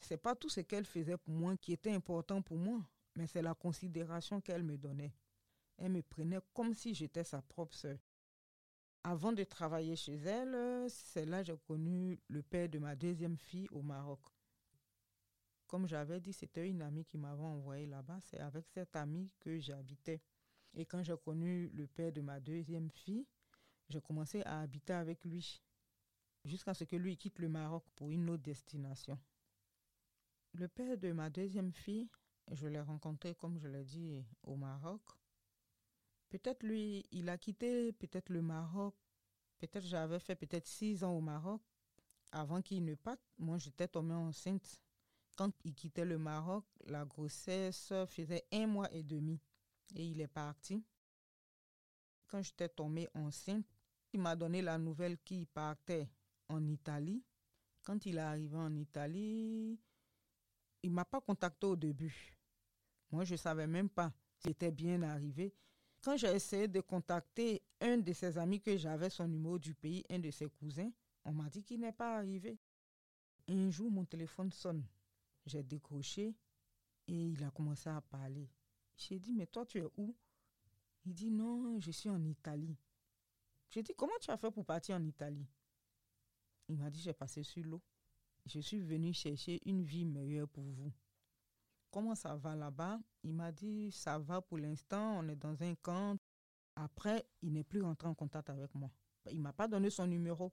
C'est 0.00 0.16
pas 0.16 0.34
tout 0.34 0.48
ce 0.48 0.60
qu'elle 0.60 0.86
faisait 0.86 1.16
pour 1.16 1.34
moi 1.34 1.56
qui 1.56 1.72
était 1.72 1.92
important 1.92 2.42
pour 2.42 2.56
moi 2.56 2.82
mais 3.18 3.26
c'est 3.26 3.42
la 3.42 3.54
considération 3.54 4.40
qu'elle 4.40 4.62
me 4.62 4.78
donnait. 4.78 5.12
Elle 5.76 5.90
me 5.90 6.02
prenait 6.02 6.38
comme 6.54 6.72
si 6.72 6.94
j'étais 6.94 7.24
sa 7.24 7.42
propre 7.42 7.74
sœur. 7.74 7.98
Avant 9.02 9.32
de 9.32 9.42
travailler 9.42 9.96
chez 9.96 10.14
elle, 10.14 10.88
c'est 10.88 11.26
là 11.26 11.40
que 11.40 11.48
j'ai 11.48 11.58
connu 11.66 12.20
le 12.28 12.42
père 12.44 12.68
de 12.68 12.78
ma 12.78 12.94
deuxième 12.94 13.36
fille 13.36 13.66
au 13.72 13.82
Maroc. 13.82 14.20
Comme 15.66 15.88
j'avais 15.88 16.20
dit, 16.20 16.32
c'était 16.32 16.68
une 16.68 16.80
amie 16.80 17.04
qui 17.04 17.18
m'avait 17.18 17.42
envoyé 17.42 17.86
là-bas. 17.86 18.20
C'est 18.22 18.38
avec 18.38 18.68
cette 18.68 18.94
amie 18.94 19.28
que 19.40 19.58
j'habitais. 19.58 20.22
Et 20.74 20.86
quand 20.86 21.02
j'ai 21.02 21.16
connu 21.16 21.70
le 21.70 21.88
père 21.88 22.12
de 22.12 22.20
ma 22.20 22.38
deuxième 22.38 22.88
fille, 22.88 23.26
j'ai 23.88 24.00
commencé 24.00 24.42
à 24.42 24.60
habiter 24.60 24.92
avec 24.92 25.24
lui. 25.24 25.60
Jusqu'à 26.44 26.72
ce 26.72 26.84
que 26.84 26.94
lui 26.94 27.16
quitte 27.16 27.40
le 27.40 27.48
Maroc 27.48 27.84
pour 27.96 28.12
une 28.12 28.30
autre 28.30 28.44
destination. 28.44 29.18
Le 30.52 30.68
père 30.68 30.96
de 30.96 31.10
ma 31.10 31.30
deuxième 31.30 31.72
fille 31.72 32.08
je 32.52 32.66
l'ai 32.66 32.80
rencontré, 32.80 33.34
comme 33.34 33.58
je 33.58 33.68
l'ai 33.68 33.84
dit, 33.84 34.24
au 34.42 34.56
Maroc. 34.56 35.02
Peut-être 36.30 36.62
lui, 36.62 37.06
il 37.10 37.28
a 37.28 37.38
quitté 37.38 37.92
peut-être 37.92 38.28
le 38.30 38.42
Maroc. 38.42 38.94
Peut-être 39.58 39.86
j'avais 39.86 40.18
fait 40.18 40.36
peut-être 40.36 40.66
six 40.66 41.02
ans 41.02 41.16
au 41.16 41.20
Maroc. 41.20 41.62
Avant 42.32 42.60
qu'il 42.60 42.84
ne 42.84 42.94
parte, 42.94 43.20
moi 43.38 43.56
j'étais 43.56 43.88
tombée 43.88 44.14
enceinte. 44.14 44.82
Quand 45.36 45.52
il 45.64 45.74
quittait 45.74 46.04
le 46.04 46.18
Maroc, 46.18 46.64
la 46.84 47.04
grossesse 47.04 47.92
faisait 48.06 48.44
un 48.52 48.66
mois 48.66 48.92
et 48.92 49.02
demi. 49.02 49.40
Et 49.94 50.06
il 50.06 50.20
est 50.20 50.28
parti. 50.28 50.84
Quand 52.26 52.42
j'étais 52.42 52.68
tombée 52.68 53.08
enceinte, 53.14 53.66
il 54.12 54.20
m'a 54.20 54.36
donné 54.36 54.60
la 54.60 54.76
nouvelle 54.76 55.18
qu'il 55.18 55.46
partait 55.46 56.10
en 56.48 56.66
Italie. 56.66 57.24
Quand 57.82 58.04
il 58.04 58.18
est 58.18 58.20
arrivé 58.20 58.56
en 58.56 58.74
Italie, 58.76 59.80
il 60.82 60.90
m'a 60.90 61.06
pas 61.06 61.20
contacté 61.22 61.66
au 61.66 61.76
début. 61.76 62.37
Moi, 63.10 63.24
je 63.24 63.36
savais 63.36 63.66
même 63.66 63.88
pas 63.88 64.12
s'il 64.38 64.50
était 64.50 64.70
bien 64.70 65.02
arrivé. 65.02 65.54
Quand 66.00 66.16
j'ai 66.16 66.28
essayé 66.28 66.68
de 66.68 66.80
contacter 66.80 67.62
un 67.80 67.98
de 67.98 68.12
ses 68.12 68.38
amis 68.38 68.60
que 68.60 68.76
j'avais 68.76 69.10
son 69.10 69.26
numéro 69.26 69.58
du 69.58 69.74
pays, 69.74 70.04
un 70.10 70.18
de 70.18 70.30
ses 70.30 70.48
cousins, 70.48 70.90
on 71.24 71.32
m'a 71.32 71.48
dit 71.48 71.62
qu'il 71.62 71.80
n'est 71.80 71.92
pas 71.92 72.16
arrivé. 72.16 72.58
Un 73.48 73.70
jour, 73.70 73.90
mon 73.90 74.04
téléphone 74.04 74.52
sonne. 74.52 74.84
J'ai 75.46 75.62
décroché 75.62 76.36
et 77.06 77.28
il 77.30 77.42
a 77.42 77.50
commencé 77.50 77.88
à 77.88 78.00
parler. 78.00 78.48
J'ai 78.96 79.18
dit, 79.18 79.32
mais 79.32 79.46
toi, 79.46 79.64
tu 79.64 79.78
es 79.78 79.88
où? 79.96 80.14
Il 81.06 81.14
dit, 81.14 81.30
non, 81.30 81.80
je 81.80 81.90
suis 81.90 82.10
en 82.10 82.22
Italie. 82.24 82.76
J'ai 83.70 83.82
dit, 83.82 83.94
comment 83.96 84.12
tu 84.20 84.30
as 84.30 84.36
fait 84.36 84.50
pour 84.50 84.64
partir 84.64 84.96
en 84.96 85.04
Italie? 85.04 85.46
Il 86.68 86.76
m'a 86.76 86.90
dit, 86.90 87.00
j'ai 87.00 87.14
passé 87.14 87.42
sur 87.42 87.64
l'eau. 87.64 87.80
Je 88.46 88.60
suis 88.60 88.80
venu 88.80 89.12
chercher 89.12 89.60
une 89.64 89.82
vie 89.82 90.04
meilleure 90.04 90.48
pour 90.48 90.64
vous. 90.64 90.92
Comment 91.90 92.14
ça 92.14 92.36
va 92.36 92.54
là-bas? 92.54 93.00
Il 93.22 93.32
m'a 93.32 93.50
dit, 93.50 93.90
ça 93.92 94.18
va 94.18 94.40
pour 94.40 94.58
l'instant, 94.58 95.18
on 95.18 95.28
est 95.28 95.36
dans 95.36 95.62
un 95.62 95.74
camp. 95.76 96.16
Après, 96.76 97.26
il 97.42 97.52
n'est 97.52 97.64
plus 97.64 97.82
rentré 97.82 98.06
en 98.08 98.14
contact 98.14 98.50
avec 98.50 98.74
moi. 98.74 98.90
Il 99.30 99.38
ne 99.38 99.42
m'a 99.42 99.52
pas 99.52 99.68
donné 99.68 99.90
son 99.90 100.06
numéro. 100.06 100.52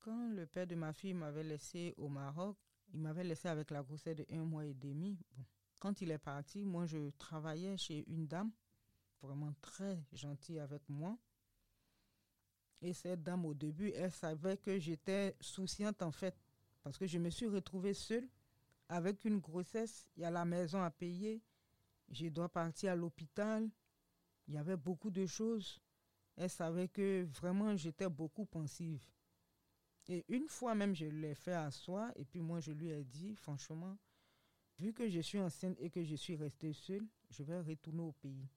Quand 0.00 0.28
le 0.30 0.46
père 0.46 0.66
de 0.66 0.74
ma 0.74 0.92
fille 0.92 1.14
m'avait 1.14 1.44
laissé 1.44 1.94
au 1.96 2.08
Maroc, 2.08 2.56
il 2.92 3.00
m'avait 3.00 3.24
laissé 3.24 3.48
avec 3.48 3.70
la 3.70 3.82
grossesse 3.82 4.16
de 4.16 4.26
un 4.30 4.44
mois 4.44 4.64
et 4.64 4.74
demi. 4.74 5.18
Quand 5.78 6.00
il 6.00 6.10
est 6.10 6.18
parti, 6.18 6.64
moi, 6.64 6.86
je 6.86 7.10
travaillais 7.10 7.76
chez 7.76 8.04
une 8.08 8.26
dame, 8.26 8.50
vraiment 9.20 9.52
très 9.60 10.02
gentille 10.12 10.58
avec 10.58 10.88
moi. 10.88 11.18
Et 12.80 12.92
cette 12.92 13.22
dame, 13.22 13.44
au 13.46 13.54
début, 13.54 13.90
elle 13.94 14.10
savait 14.10 14.56
que 14.56 14.78
j'étais 14.78 15.36
souciante, 15.40 16.02
en 16.02 16.10
fait, 16.10 16.36
parce 16.82 16.98
que 16.98 17.06
je 17.06 17.18
me 17.18 17.30
suis 17.30 17.46
retrouvée 17.46 17.94
seule, 17.94 18.28
avec 18.88 19.24
une 19.24 19.38
grossesse. 19.38 20.08
Il 20.16 20.22
y 20.22 20.24
a 20.24 20.30
la 20.30 20.44
maison 20.44 20.82
à 20.82 20.90
payer. 20.90 21.42
Je 22.10 22.26
dois 22.28 22.48
partir 22.48 22.92
à 22.92 22.96
l'hôpital. 22.96 23.70
Il 24.48 24.54
y 24.54 24.58
avait 24.58 24.76
beaucoup 24.76 25.10
de 25.10 25.24
choses. 25.24 25.80
Elle 26.36 26.50
savait 26.50 26.88
que 26.88 27.24
vraiment 27.24 27.76
j'étais 27.76 28.08
beaucoup 28.08 28.44
pensive. 28.44 29.02
Et 30.08 30.24
une 30.28 30.48
fois 30.48 30.74
même, 30.74 30.94
je 30.94 31.06
l'ai 31.06 31.34
fait 31.34 31.54
asseoir 31.54 32.10
et 32.16 32.24
puis 32.24 32.40
moi, 32.40 32.60
je 32.60 32.72
lui 32.72 32.90
ai 32.90 33.04
dit, 33.04 33.36
franchement, 33.36 33.96
vu 34.78 34.92
que 34.92 35.08
je 35.08 35.20
suis 35.20 35.38
enceinte 35.38 35.76
et 35.80 35.90
que 35.90 36.02
je 36.04 36.16
suis 36.16 36.36
restée 36.36 36.72
seule, 36.72 37.06
je 37.30 37.44
vais 37.44 37.60
retourner 37.60 38.02
au 38.02 38.12
pays. 38.12 38.48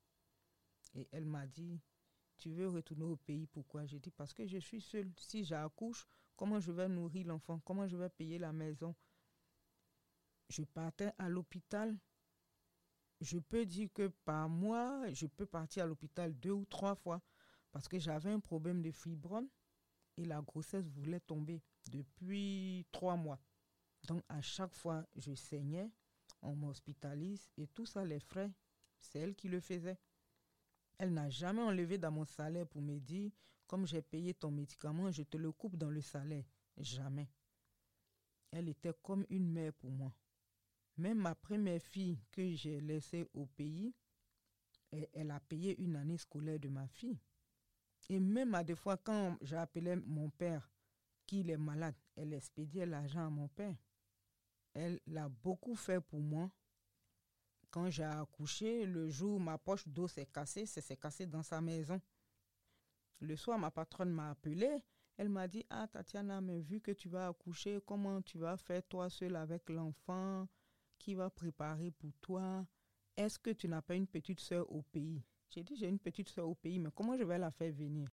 Et 0.96 1.08
elle 1.12 1.26
m'a 1.26 1.46
dit, 1.46 1.80
tu 2.38 2.50
veux 2.50 2.68
retourner 2.68 3.04
au 3.04 3.16
pays, 3.16 3.46
pourquoi? 3.46 3.86
J'ai 3.86 4.00
dit, 4.00 4.12
parce 4.12 4.34
que 4.34 4.46
je 4.46 4.58
suis 4.58 4.82
seule. 4.82 5.12
Si 5.18 5.44
j'accouche, 5.44 6.08
comment 6.36 6.60
je 6.60 6.72
vais 6.72 6.88
nourrir 6.88 7.28
l'enfant? 7.28 7.60
Comment 7.66 7.88
je 7.88 7.98
vais 7.98 8.10
payer 8.10 8.38
la 8.40 8.52
maison? 8.52 8.96
Je 10.50 10.64
partais 10.64 11.12
à 11.18 11.30
l'hôpital. 11.30 11.98
Je 13.22 13.40
peux 13.40 13.66
dire 13.66 13.90
que 13.94 14.08
par 14.26 14.50
mois, 14.50 15.12
je 15.14 15.26
peux 15.26 15.46
partir 15.46 15.84
à 15.84 15.88
l'hôpital 15.88 16.34
deux 16.40 16.52
ou 16.52 16.66
trois 16.66 16.96
fois 16.96 17.22
parce 17.72 17.88
que 17.88 17.98
j'avais 17.98 18.32
un 18.32 18.40
problème 18.40 18.82
de 18.82 18.92
fibrome 18.92 19.48
et 20.18 20.26
la 20.26 20.42
grossesse 20.42 20.88
voulait 20.90 21.20
tomber 21.20 21.62
depuis 21.92 22.86
trois 22.92 23.16
mois. 23.16 23.40
Donc 24.08 24.22
à 24.30 24.42
chaque 24.42 24.76
fois, 24.76 25.06
je 25.16 25.34
saignais, 25.34 25.90
on 26.42 26.56
m'hospitalise 26.56 27.50
et 27.58 27.68
tout 27.68 27.86
ça, 27.86 28.06
les 28.06 28.20
frais, 28.20 28.52
c'est 29.00 29.20
elle 29.20 29.36
qui 29.36 29.48
le 29.48 29.60
faisait. 29.60 29.98
Elle 30.98 31.14
n'a 31.14 31.30
jamais 31.30 31.62
enlevé 31.62 31.98
dans 31.98 32.12
mon 32.12 32.26
salaire 32.26 32.68
pour 32.68 32.82
me 32.82 33.00
dire, 33.00 33.32
comme 33.68 33.88
j'ai 33.88 34.02
payé 34.02 34.34
ton 34.34 34.52
médicament, 34.52 35.12
je 35.12 35.24
te 35.24 35.38
le 35.38 35.52
coupe 35.52 35.78
dans 35.78 35.90
le 35.90 36.02
salaire. 36.02 36.46
Jamais. 36.78 37.30
Elle 38.52 38.70
était 38.70 38.94
comme 39.02 39.26
une 39.30 39.52
mère 39.52 39.74
pour 39.74 39.92
moi. 39.92 40.14
Même 40.98 41.20
ma 41.20 41.36
première 41.36 41.82
fille 41.82 42.20
que 42.32 42.56
j'ai 42.56 42.80
laissée 42.80 43.28
au 43.34 43.46
pays, 43.46 43.94
elle 45.14 45.32
a 45.32 45.40
payé 45.40 45.80
une 45.82 45.96
année 45.96 46.18
scolaire 46.18 46.60
de 46.60 46.70
ma 46.70 46.88
fille. 46.88 47.20
Et 48.10 48.20
même 48.20 48.54
à 48.56 48.64
des 48.64 48.76
fois, 48.76 48.98
quand 48.98 49.38
j'appelais 49.42 49.96
mon 49.96 50.30
père, 50.30 50.70
qu'il 51.26 51.50
est 51.50 51.58
malade, 51.58 51.96
elle 52.16 52.34
expédiait 52.34 52.86
l'argent 52.86 53.26
à 53.26 53.30
mon 53.30 53.48
père. 53.48 53.76
Elle 54.74 55.00
l'a 55.08 55.28
beaucoup 55.28 55.76
fait 55.76 56.00
pour 56.02 56.20
moi. 56.20 56.52
Quand 57.72 57.90
j'ai 57.90 58.04
accouché, 58.04 58.86
le 58.86 59.10
jour 59.10 59.36
où 59.36 59.40
ma 59.40 59.58
poche 59.58 59.88
d'eau 59.88 60.08
s'est 60.08 60.28
cassée, 60.28 60.66
c'est 60.66 60.82
s'est 60.82 60.98
cassé 60.98 61.26
dans 61.26 61.44
sa 61.44 61.60
maison. 61.62 62.00
Le 63.20 63.36
soir, 63.36 63.58
ma 63.58 63.72
patronne 63.72 64.12
m'a 64.12 64.32
appelé. 64.32 64.84
Elle 65.18 65.30
m'a 65.30 65.48
dit, 65.48 65.66
ah 65.70 65.88
Tatiana, 65.88 66.42
mais 66.42 66.60
vu 66.60 66.82
que 66.82 66.92
tu 66.92 67.08
vas 67.08 67.28
accoucher, 67.28 67.80
comment 67.86 68.22
tu 68.22 68.38
vas 68.38 68.58
faire 68.58 68.84
toi 68.84 69.10
seule 69.10 69.36
avec 69.36 69.70
l'enfant 69.70 70.48
Qui 71.00 71.16
va 71.16 71.30
préparer 71.30 71.92
pour 71.92 72.12
toi? 72.20 72.66
Est-ce 73.16 73.40
que 73.40 73.52
tu 73.52 73.68
n'as 73.70 73.82
pas 73.82 73.96
une 73.96 74.08
petite 74.08 74.42
soeur 74.42 74.70
au 74.70 74.82
pays? 74.82 75.24
J'ai 75.50 75.64
dit, 75.64 75.78
j'ai 75.78 75.88
une 75.88 76.00
petite 76.00 76.28
soeur 76.28 76.50
au 76.50 76.56
pays, 76.56 76.80
mais 76.80 76.90
comment 76.94 77.16
je 77.18 77.24
vais 77.24 77.38
la 77.38 77.52
faire 77.52 77.72
venir? 77.72 78.10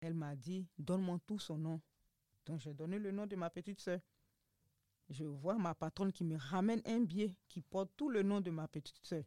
Elle 0.00 0.14
m'a 0.14 0.36
dit, 0.36 0.68
donne-moi 0.78 1.18
tout 1.26 1.38
son 1.38 1.58
nom. 1.58 1.80
Donc 2.44 2.60
j'ai 2.60 2.72
donné 2.74 2.98
le 2.98 3.10
nom 3.10 3.26
de 3.26 3.34
ma 3.34 3.50
petite 3.50 3.80
soeur. 3.80 3.98
Je 5.08 5.24
vois 5.24 5.56
ma 5.56 5.74
patronne 5.74 6.12
qui 6.12 6.24
me 6.24 6.36
ramène 6.36 6.80
un 6.84 7.00
billet 7.00 7.34
qui 7.48 7.60
porte 7.60 7.90
tout 7.96 8.08
le 8.08 8.22
nom 8.22 8.40
de 8.40 8.50
ma 8.50 8.68
petite 8.68 9.04
soeur. 9.04 9.24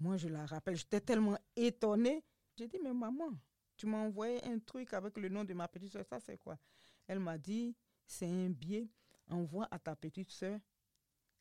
Moi, 0.00 0.16
je 0.16 0.28
la 0.28 0.44
rappelle, 0.46 0.76
j'étais 0.76 1.00
tellement 1.00 1.38
étonnée. 1.56 2.22
J'ai 2.56 2.68
dit, 2.68 2.78
mais 2.82 2.92
maman, 2.92 3.30
tu 3.76 3.86
m'as 3.86 3.98
envoyé 3.98 4.44
un 4.44 4.58
truc 4.58 4.92
avec 4.92 5.16
le 5.16 5.28
nom 5.28 5.44
de 5.44 5.54
ma 5.54 5.68
petite 5.68 5.92
soeur, 5.92 6.04
ça 6.06 6.20
c'est 6.20 6.38
quoi? 6.38 6.58
Elle 7.06 7.20
m'a 7.20 7.38
dit, 7.38 7.76
c'est 8.06 8.28
un 8.28 8.50
billet, 8.50 8.88
envoie 9.30 9.68
à 9.70 9.78
ta 9.78 9.96
petite 9.96 10.30
soeur, 10.30 10.60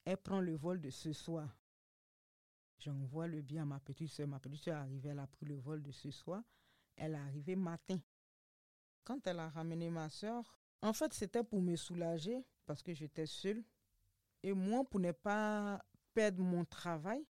elle 0.05 0.17
prend 0.17 0.39
le 0.39 0.55
vol 0.55 0.81
de 0.81 0.89
ce 0.89 1.13
soir. 1.13 1.49
J'envoie 2.79 3.27
le 3.27 3.41
bien 3.41 3.63
à 3.63 3.65
ma 3.65 3.79
petite 3.79 4.09
soeur. 4.09 4.27
Ma 4.27 4.39
petite 4.39 4.63
soeur 4.63 4.75
est 4.75 4.79
arrivée, 4.79 5.09
elle 5.09 5.19
a 5.19 5.27
pris 5.27 5.45
le 5.45 5.55
vol 5.55 5.81
de 5.81 5.91
ce 5.91 6.11
soir. 6.11 6.43
Elle 6.97 7.13
est 7.13 7.17
arrivée 7.17 7.55
matin. 7.55 7.97
Quand 9.05 9.25
elle 9.25 9.39
a 9.39 9.49
ramené 9.49 9.89
ma 9.89 10.09
soeur, 10.09 10.57
en 10.81 10.91
fait, 10.91 11.13
c'était 11.13 11.43
pour 11.43 11.61
me 11.61 11.75
soulager 11.77 12.45
parce 12.65 12.83
que 12.83 12.93
j'étais 12.93 13.25
seule. 13.25 13.63
Et 14.41 14.51
moi, 14.51 14.83
pour 14.83 14.99
ne 14.99 15.11
pas 15.13 15.81
perdre 16.13 16.43
mon 16.43 16.65
travail, 16.65 17.25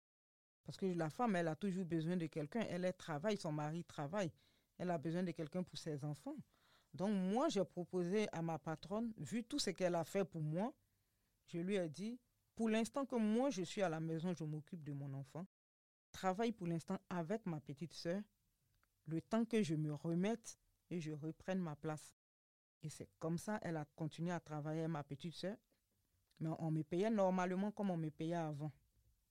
parce 0.64 0.78
que 0.78 0.86
la 0.86 1.10
femme, 1.10 1.34
elle 1.34 1.48
a 1.48 1.56
toujours 1.56 1.84
besoin 1.84 2.16
de 2.16 2.26
quelqu'un. 2.26 2.64
Elle 2.68 2.84
est 2.84 2.92
travaille, 2.92 3.36
son 3.36 3.50
mari 3.50 3.82
travaille. 3.82 4.30
Elle 4.80 4.90
a 4.90 4.96
besoin 4.96 5.22
de 5.22 5.30
quelqu'un 5.32 5.62
pour 5.62 5.76
ses 5.76 6.02
enfants. 6.06 6.34
Donc 6.94 7.12
moi, 7.12 7.50
j'ai 7.50 7.62
proposé 7.64 8.26
à 8.32 8.40
ma 8.40 8.58
patronne, 8.58 9.12
vu 9.18 9.44
tout 9.44 9.58
ce 9.58 9.68
qu'elle 9.68 9.94
a 9.94 10.04
fait 10.04 10.24
pour 10.24 10.40
moi, 10.40 10.72
je 11.48 11.58
lui 11.58 11.76
ai 11.76 11.86
dit, 11.90 12.18
pour 12.54 12.70
l'instant 12.70 13.04
que 13.04 13.16
moi, 13.16 13.50
je 13.50 13.60
suis 13.62 13.82
à 13.82 13.90
la 13.90 14.00
maison, 14.00 14.32
je 14.32 14.42
m'occupe 14.42 14.82
de 14.82 14.92
mon 14.92 15.12
enfant. 15.12 15.46
Travaille 16.12 16.52
pour 16.52 16.66
l'instant 16.66 16.98
avec 17.10 17.44
ma 17.44 17.60
petite 17.60 17.92
sœur, 17.92 18.22
le 19.04 19.20
temps 19.20 19.44
que 19.44 19.62
je 19.62 19.74
me 19.74 19.92
remette 19.92 20.58
et 20.88 20.98
je 20.98 21.12
reprenne 21.12 21.60
ma 21.60 21.76
place. 21.76 22.16
Et 22.82 22.88
c'est 22.88 23.10
comme 23.18 23.36
ça, 23.36 23.58
elle 23.60 23.76
a 23.76 23.84
continué 23.96 24.32
à 24.32 24.40
travailler 24.40 24.88
ma 24.88 25.04
petite 25.04 25.34
sœur. 25.34 25.58
Mais 26.38 26.48
on 26.58 26.70
me 26.70 26.82
payait 26.82 27.10
normalement 27.10 27.70
comme 27.70 27.90
on 27.90 27.98
me 27.98 28.08
payait 28.08 28.34
avant, 28.34 28.72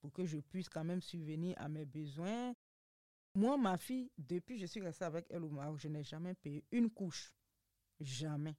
pour 0.00 0.12
que 0.12 0.24
je 0.24 0.38
puisse 0.38 0.68
quand 0.68 0.84
même 0.84 1.02
subvenir 1.02 1.56
à 1.58 1.68
mes 1.68 1.84
besoins. 1.84 2.54
Moi, 3.34 3.56
ma 3.56 3.76
fille, 3.76 4.10
depuis 4.18 4.56
que 4.56 4.62
je 4.62 4.66
suis 4.66 4.80
restée 4.80 5.04
avec 5.04 5.26
elle 5.30 5.44
au 5.44 5.50
Maroc, 5.50 5.78
je 5.78 5.88
n'ai 5.88 6.02
jamais 6.02 6.34
payé 6.34 6.64
une 6.72 6.90
couche. 6.90 7.32
Jamais. 8.00 8.56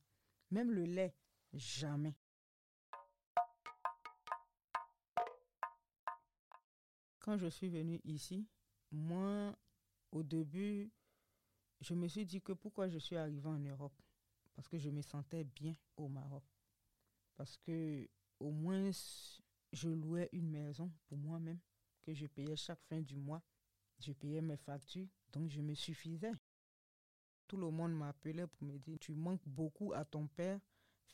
Même 0.49 0.71
le 0.71 0.85
lait, 0.85 1.13
jamais. 1.53 2.15
Quand 7.19 7.37
je 7.37 7.47
suis 7.47 7.69
venue 7.69 7.99
ici, 8.03 8.47
moi, 8.91 9.55
au 10.11 10.23
début, 10.23 10.91
je 11.81 11.93
me 11.93 12.07
suis 12.07 12.25
dit 12.25 12.41
que 12.41 12.53
pourquoi 12.53 12.87
je 12.87 12.97
suis 12.97 13.17
arrivée 13.17 13.49
en 13.49 13.59
Europe? 13.59 13.93
Parce 14.53 14.67
que 14.67 14.77
je 14.77 14.89
me 14.89 15.01
sentais 15.01 15.43
bien 15.43 15.75
au 15.97 16.07
Maroc. 16.07 16.43
Parce 17.35 17.57
que 17.57 18.09
au 18.39 18.51
moins, 18.51 18.89
je 19.71 19.89
louais 19.89 20.29
une 20.31 20.49
maison 20.49 20.91
pour 21.07 21.17
moi-même 21.17 21.59
que 22.01 22.13
je 22.13 22.25
payais 22.25 22.55
chaque 22.55 22.81
fin 22.83 23.01
du 23.01 23.17
mois. 23.17 23.41
Je 24.01 24.13
payais 24.13 24.41
mes 24.41 24.57
factures, 24.57 25.07
donc 25.31 25.49
je 25.49 25.61
me 25.61 25.75
suffisais. 25.75 26.33
Tout 27.47 27.57
le 27.57 27.69
monde 27.69 27.93
m'appelait 27.93 28.47
pour 28.47 28.67
me 28.67 28.77
dire, 28.79 28.97
tu 28.99 29.13
manques 29.13 29.47
beaucoup 29.47 29.93
à 29.93 30.03
ton 30.05 30.27
père, 30.27 30.59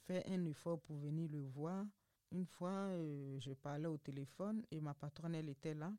fais 0.06 0.24
un 0.28 0.46
effort 0.46 0.80
pour 0.80 0.98
venir 0.98 1.30
le 1.30 1.42
voir. 1.42 1.86
Une 2.32 2.46
fois, 2.46 2.72
euh, 2.72 3.40
je 3.40 3.52
parlais 3.54 3.88
au 3.88 3.98
téléphone 3.98 4.64
et 4.72 4.80
ma 4.80 4.94
patronne, 4.94 5.36
elle 5.36 5.50
était 5.50 5.74
là. 5.74 5.94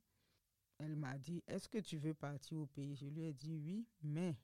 Elle 0.78 0.97
m'a 0.97 1.18
dit, 1.18 1.42
est-ce 1.47 1.68
que 1.68 1.78
tu 1.78 1.99
veux 1.99 2.14
partir 2.14 2.59
au 2.59 2.66
pays? 2.66 2.95
Je 2.95 3.07
lui 3.07 3.25
ai 3.25 3.33
dit 3.33 3.57
oui, 3.57 3.87
mais 4.02 4.37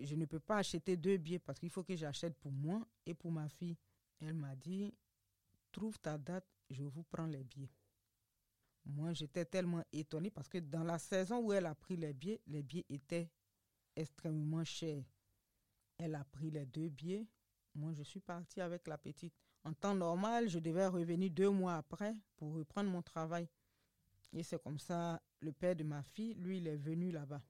je 0.00 0.14
ne 0.14 0.26
peux 0.26 0.40
pas 0.40 0.58
acheter 0.58 0.96
deux 0.96 1.16
billets 1.16 1.38
parce 1.38 1.58
qu'il 1.58 1.70
faut 1.70 1.82
que 1.82 1.96
j'achète 1.96 2.36
pour 2.36 2.52
moi 2.52 2.86
et 3.06 3.14
pour 3.14 3.32
ma 3.32 3.48
fille. 3.48 3.76
Elle 4.20 4.34
m'a 4.34 4.54
dit, 4.54 4.92
trouve 5.72 5.98
ta 5.98 6.18
date, 6.18 6.46
je 6.70 6.84
vous 6.84 7.02
prends 7.04 7.26
les 7.26 7.42
billets. 7.44 7.70
Moi, 8.86 9.12
j'étais 9.14 9.44
tellement 9.44 9.82
étonnée 9.92 10.30
parce 10.30 10.48
que 10.48 10.58
dans 10.58 10.84
la 10.84 10.98
saison 10.98 11.40
où 11.40 11.52
elle 11.52 11.66
a 11.66 11.74
pris 11.74 11.96
les 11.96 12.12
billets, 12.12 12.40
les 12.46 12.62
billets 12.62 12.86
étaient 12.88 13.30
extrêmement 13.96 14.64
cher. 14.64 15.02
Elle 15.98 16.14
a 16.14 16.24
pris 16.24 16.50
les 16.50 16.66
deux 16.66 16.88
billets. 16.88 17.26
Moi, 17.74 17.92
je 17.92 18.02
suis 18.02 18.20
partie 18.20 18.60
avec 18.60 18.86
la 18.86 18.98
petite. 18.98 19.34
En 19.64 19.72
temps 19.72 19.94
normal, 19.94 20.48
je 20.48 20.58
devais 20.58 20.86
revenir 20.86 21.30
deux 21.30 21.50
mois 21.50 21.76
après 21.76 22.14
pour 22.36 22.54
reprendre 22.54 22.90
mon 22.90 23.02
travail. 23.02 23.48
Et 24.32 24.42
c'est 24.42 24.62
comme 24.62 24.78
ça, 24.78 25.22
le 25.40 25.52
père 25.52 25.74
de 25.76 25.84
ma 25.84 26.02
fille, 26.02 26.34
lui, 26.34 26.58
il 26.58 26.66
est 26.66 26.76
venu 26.76 27.10
là-bas. 27.10 27.42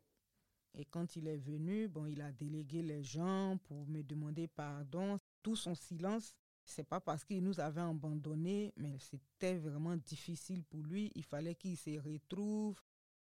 Et 0.75 0.85
quand 0.85 1.17
il 1.17 1.27
est 1.29 1.37
venu, 1.37 1.89
bon, 1.89 2.07
il 2.07 2.21
a 2.21 2.33
délégué 2.33 2.83
les 2.83 3.03
gens 3.03 3.59
pour 3.65 3.87
me 3.87 4.03
demander 4.03 4.49
pardon. 4.49 5.19
Tout 5.43 5.57
son 5.57 5.75
silence, 5.75 6.35
c'est 6.65 6.85
pas 6.85 7.01
parce 7.01 7.25
qu'il 7.25 7.43
nous 7.43 7.61
avait 7.61 7.81
abandonnés, 7.81 8.73
mais 8.77 8.99
c'était 8.99 9.59
vraiment 9.59 9.97
difficile 9.97 10.65
pour 10.65 10.83
lui. 10.83 11.13
Il 11.15 11.25
fallait 11.25 11.55
qu'il 11.55 11.77
se 11.77 11.99
retrouve. 11.99 12.81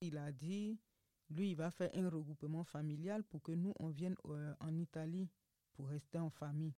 Il 0.02 0.18
a 0.18 0.32
dit, 0.32 0.80
lui, 1.30 1.52
il 1.52 1.56
va 1.56 1.72
faire 1.72 1.90
un 1.96 2.10
regroupement 2.10 2.64
familial 2.64 3.24
pour 3.24 3.42
que 3.42 3.52
nous, 3.52 3.74
on 3.80 3.90
vienne 3.90 4.16
euh, 4.26 4.54
en 4.60 4.76
Italie 4.78 5.30
pour 5.74 5.88
rester 5.88 6.20
en 6.20 6.30
famille. 6.30 6.76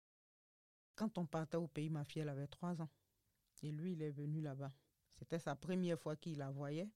Quand 0.96 1.18
on 1.18 1.26
partait 1.26 1.58
au 1.58 1.68
pays, 1.68 1.90
ma 1.90 2.06
fille, 2.06 2.22
elle 2.22 2.30
avait 2.30 2.48
trois 2.48 2.82
ans. 2.82 2.90
Et 3.64 3.72
lui, 3.72 3.94
il 3.94 4.02
est 4.02 4.12
venu 4.12 4.42
là-bas. 4.42 4.72
C'était 5.18 5.40
sa 5.40 5.56
première 5.56 6.00
fois 6.00 6.16
qu'il 6.16 6.38
la 6.38 6.52
voyait. 6.52 6.90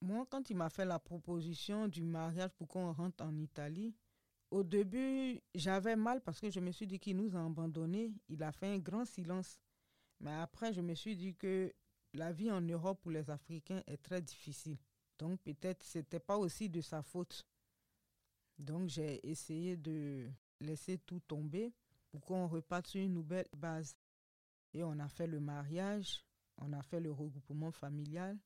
Moi, 0.00 0.26
quand 0.28 0.50
il 0.50 0.56
m'a 0.56 0.68
fait 0.68 0.84
la 0.84 0.98
proposition 0.98 1.88
du 1.88 2.02
mariage 2.02 2.50
pour 2.58 2.68
qu'on 2.68 2.92
rentre 2.92 3.24
en 3.24 3.34
Italie, 3.38 3.94
au 4.54 4.62
début, 4.62 5.40
j'avais 5.52 5.96
mal 5.96 6.20
parce 6.20 6.38
que 6.38 6.48
je 6.48 6.60
me 6.60 6.70
suis 6.70 6.86
dit 6.86 7.00
qu'il 7.00 7.16
nous 7.16 7.36
a 7.36 7.44
abandonnés. 7.44 8.14
Il 8.28 8.40
a 8.44 8.52
fait 8.52 8.68
un 8.68 8.78
grand 8.78 9.04
silence. 9.04 9.58
Mais 10.20 10.32
après, 10.32 10.72
je 10.72 10.80
me 10.80 10.94
suis 10.94 11.16
dit 11.16 11.34
que 11.34 11.74
la 12.12 12.30
vie 12.30 12.52
en 12.52 12.60
Europe 12.60 13.00
pour 13.02 13.10
les 13.10 13.28
Africains 13.30 13.82
est 13.88 14.00
très 14.00 14.22
difficile. 14.22 14.78
Donc 15.18 15.40
peut-être 15.40 15.82
ce 15.82 15.98
n'était 15.98 16.20
pas 16.20 16.38
aussi 16.38 16.70
de 16.70 16.80
sa 16.80 17.02
faute. 17.02 17.44
Donc 18.56 18.88
j'ai 18.88 19.28
essayé 19.28 19.76
de 19.76 20.30
laisser 20.60 20.98
tout 20.98 21.18
tomber 21.18 21.72
pour 22.12 22.24
qu'on 22.24 22.46
reparte 22.46 22.86
sur 22.86 23.00
une 23.00 23.12
nouvelle 23.12 23.48
base. 23.56 23.96
Et 24.72 24.84
on 24.84 25.00
a 25.00 25.08
fait 25.08 25.26
le 25.26 25.40
mariage, 25.40 26.24
on 26.58 26.72
a 26.74 26.82
fait 26.82 27.00
le 27.00 27.10
regroupement 27.10 27.72
familial. 27.72 28.38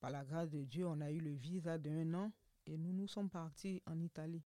Par 0.00 0.10
la 0.10 0.24
grâce 0.24 0.50
de 0.50 0.64
Dieu, 0.64 0.84
on 0.84 1.00
a 1.00 1.12
eu 1.12 1.20
le 1.20 1.34
visa 1.34 1.78
d'un 1.78 2.12
an 2.14 2.32
et 2.66 2.76
nous 2.76 2.92
nous 2.92 3.06
sommes 3.06 3.30
partis 3.30 3.80
en 3.86 4.00
Italie. 4.00 4.42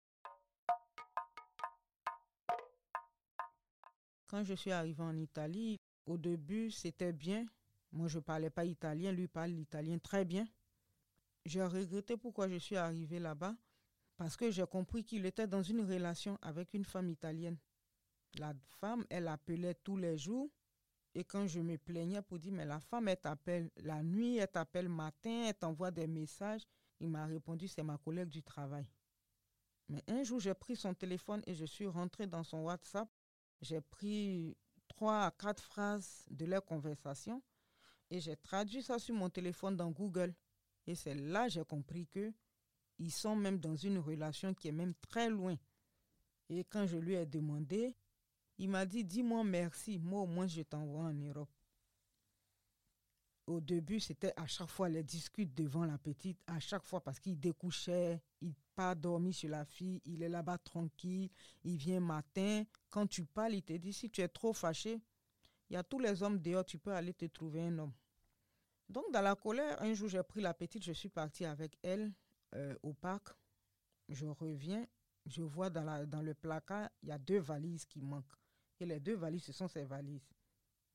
Quand 4.27 4.43
je 4.43 4.53
suis 4.53 4.71
arrivé 4.71 5.01
en 5.03 5.15
Italie, 5.17 5.79
au 6.05 6.17
début, 6.17 6.71
c'était 6.71 7.13
bien. 7.13 7.45
Moi, 7.91 8.07
je 8.07 8.17
ne 8.17 8.23
parlais 8.23 8.49
pas 8.49 8.65
italien, 8.65 9.11
lui 9.11 9.27
parle 9.27 9.51
l'italien 9.51 9.97
très 9.99 10.25
bien. 10.25 10.47
J'ai 11.45 11.63
regretté 11.63 12.17
pourquoi 12.17 12.49
je 12.49 12.55
suis 12.55 12.75
arrivé 12.75 13.19
là-bas, 13.19 13.55
parce 14.17 14.35
que 14.35 14.49
j'ai 14.49 14.65
compris 14.65 15.03
qu'il 15.03 15.25
était 15.25 15.47
dans 15.47 15.61
une 15.61 15.81
relation 15.81 16.37
avec 16.41 16.73
une 16.73 16.85
femme 16.85 17.09
italienne. 17.09 17.57
La 18.37 18.53
femme, 18.79 19.05
elle 19.09 19.27
appelait 19.27 19.75
tous 19.75 19.97
les 19.97 20.17
jours. 20.17 20.49
Et 21.13 21.23
quand 21.23 21.47
je 21.47 21.61
me 21.61 21.77
plaignais 21.77 22.21
pour 22.21 22.39
dire, 22.39 22.51
mais 22.51 22.65
la 22.65 22.81
femme, 22.81 23.07
elle 23.07 23.19
t'appelle 23.19 23.69
la 23.77 24.03
nuit, 24.03 24.37
elle 24.37 24.49
t'appelle 24.49 24.89
matin, 24.89 25.45
elle 25.47 25.53
t'envoie 25.53 25.91
des 25.91 26.07
messages, 26.07 26.63
il 26.99 27.09
m'a 27.09 27.25
répondu, 27.25 27.69
c'est 27.69 27.83
ma 27.83 27.97
collègue 27.97 28.27
du 28.27 28.43
travail. 28.43 28.85
Mais 29.87 30.03
un 30.07 30.23
jour, 30.23 30.39
j'ai 30.39 30.53
pris 30.53 30.75
son 30.75 30.93
téléphone 30.93 31.41
et 31.45 31.53
je 31.53 31.63
suis 31.63 31.87
rentré 31.87 32.27
dans 32.27 32.43
son 32.43 32.63
WhatsApp. 32.63 33.07
J'ai 33.65 33.81
pris 33.81 34.55
trois 34.87 35.25
à 35.25 35.31
quatre 35.31 35.63
phrases 35.63 36.23
de 36.29 36.45
leur 36.45 36.63
conversation 36.63 37.41
et 38.11 38.19
j'ai 38.19 38.35
traduit 38.35 38.83
ça 38.83 38.99
sur 38.99 39.15
mon 39.15 39.27
téléphone 39.27 39.75
dans 39.75 39.89
Google. 39.89 40.35
Et 40.85 40.93
c'est 40.93 41.15
là 41.15 41.45
que 41.45 41.53
j'ai 41.53 41.65
compris 41.65 42.05
que 42.05 42.31
ils 42.99 43.11
sont 43.11 43.35
même 43.35 43.57
dans 43.57 43.75
une 43.75 43.97
relation 43.97 44.53
qui 44.53 44.67
est 44.67 44.71
même 44.71 44.93
très 45.09 45.29
loin. 45.29 45.55
Et 46.47 46.63
quand 46.63 46.85
je 46.85 46.97
lui 46.97 47.15
ai 47.15 47.25
demandé, 47.25 47.95
il 48.59 48.69
m'a 48.69 48.85
dit, 48.85 49.03
dis-moi 49.03 49.43
merci, 49.43 49.97
moi 49.97 50.21
au 50.21 50.27
moins 50.27 50.45
je 50.45 50.61
t'envoie 50.61 51.05
en 51.05 51.13
Europe. 51.13 51.49
Au 53.47 53.59
début, 53.59 53.99
c'était 53.99 54.33
à 54.37 54.45
chaque 54.45 54.69
fois 54.69 54.89
les 54.89 55.03
discutes 55.03 55.55
devant 55.55 55.85
la 55.85 55.97
petite, 55.97 56.39
à 56.45 56.59
chaque 56.59 56.83
fois 56.83 57.01
parce 57.01 57.19
qu'il 57.19 57.39
découchait, 57.39 58.21
il 58.41 58.53
pas 58.75 58.93
dormi 58.93 59.33
sur 59.33 59.49
la 59.49 59.65
fille, 59.65 60.01
il 60.05 60.21
est 60.21 60.29
là-bas 60.29 60.57
tranquille, 60.59 61.29
il 61.63 61.77
vient 61.77 61.99
matin. 61.99 62.63
Quand 62.95 63.07
tu 63.07 63.25
parles, 63.25 63.55
il 63.55 63.61
te 63.61 63.73
dit, 63.73 63.91
si 63.91 64.09
tu 64.09 64.21
es 64.21 64.27
trop 64.29 64.53
fâché, 64.53 65.01
il 65.69 65.73
y 65.73 65.75
a 65.75 65.83
tous 65.83 65.99
les 65.99 66.23
hommes 66.23 66.39
dehors, 66.39 66.63
tu 66.63 66.77
peux 66.77 66.93
aller 66.93 67.13
te 67.13 67.25
trouver 67.25 67.63
un 67.63 67.77
homme. 67.77 67.91
Donc 68.87 69.11
dans 69.11 69.19
la 69.19 69.35
colère, 69.35 69.81
un 69.81 69.93
jour 69.93 70.07
j'ai 70.07 70.23
pris 70.23 70.39
la 70.39 70.53
petite, 70.53 70.81
je 70.81 70.93
suis 70.93 71.09
partie 71.09 71.43
avec 71.43 71.77
elle 71.83 72.13
euh, 72.53 72.73
au 72.83 72.93
parc. 72.93 73.35
Je 74.07 74.25
reviens, 74.25 74.87
je 75.25 75.41
vois 75.41 75.69
dans, 75.69 76.21
le 76.21 76.33
placard, 76.35 76.89
il 77.03 77.09
y 77.09 77.11
a 77.11 77.17
deux 77.17 77.39
valises 77.39 77.83
qui 77.83 77.99
manquent. 77.99 78.39
Et 78.79 78.85
les 78.85 79.01
deux 79.01 79.15
valises, 79.15 79.43
ce 79.43 79.51
sont 79.51 79.67
ses 79.67 79.83
valises. 79.83 80.29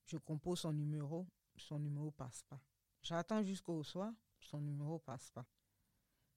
Je 0.07 0.17
compose 0.17 0.61
son 0.61 0.73
numéro, 0.73 1.27
son 1.59 1.79
numéro 1.79 2.13
passe 2.13 2.43
pas. 2.49 2.63
J'attends 3.03 3.43
jusqu'au 3.43 3.83
soir, 3.83 4.11
son 4.39 4.63
numéro 4.63 5.01
passe 5.01 5.29
pas. 5.33 5.45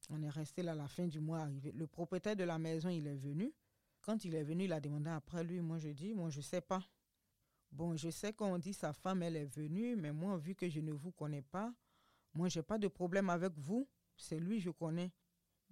On 0.09 0.21
est 0.23 0.29
resté 0.29 0.61
là 0.61 0.75
la 0.75 0.89
fin 0.89 1.07
du 1.07 1.21
mois 1.21 1.39
arrivé. 1.39 1.71
Le 1.71 1.87
propriétaire 1.87 2.35
de 2.35 2.43
la 2.43 2.59
maison, 2.59 2.89
il 2.89 3.07
est 3.07 3.15
venu. 3.15 3.53
Quand 4.03 4.23
il 4.25 4.35
est 4.35 4.43
venu, 4.43 4.65
il 4.65 4.73
a 4.73 4.79
demandé 4.79 5.09
après 5.09 5.43
lui. 5.43 5.61
Moi, 5.61 5.79
je 5.79 5.89
dis, 5.89 6.13
moi, 6.13 6.29
je 6.29 6.41
sais 6.41 6.61
pas. 6.61 6.83
Bon, 7.71 7.95
je 7.95 8.09
sais 8.09 8.33
qu'on 8.33 8.59
dit 8.59 8.73
sa 8.73 8.93
femme, 8.93 9.23
elle 9.23 9.37
est 9.37 9.45
venue, 9.45 9.95
mais 9.95 10.11
moi, 10.11 10.37
vu 10.37 10.53
que 10.53 10.69
je 10.69 10.79
ne 10.79 10.91
vous 10.91 11.11
connais 11.11 11.41
pas, 11.41 11.73
moi, 12.33 12.49
j'ai 12.49 12.61
pas 12.61 12.77
de 12.77 12.87
problème 12.87 13.29
avec 13.29 13.57
vous. 13.57 13.87
C'est 14.17 14.39
lui, 14.39 14.59
je 14.59 14.69
connais. 14.69 15.11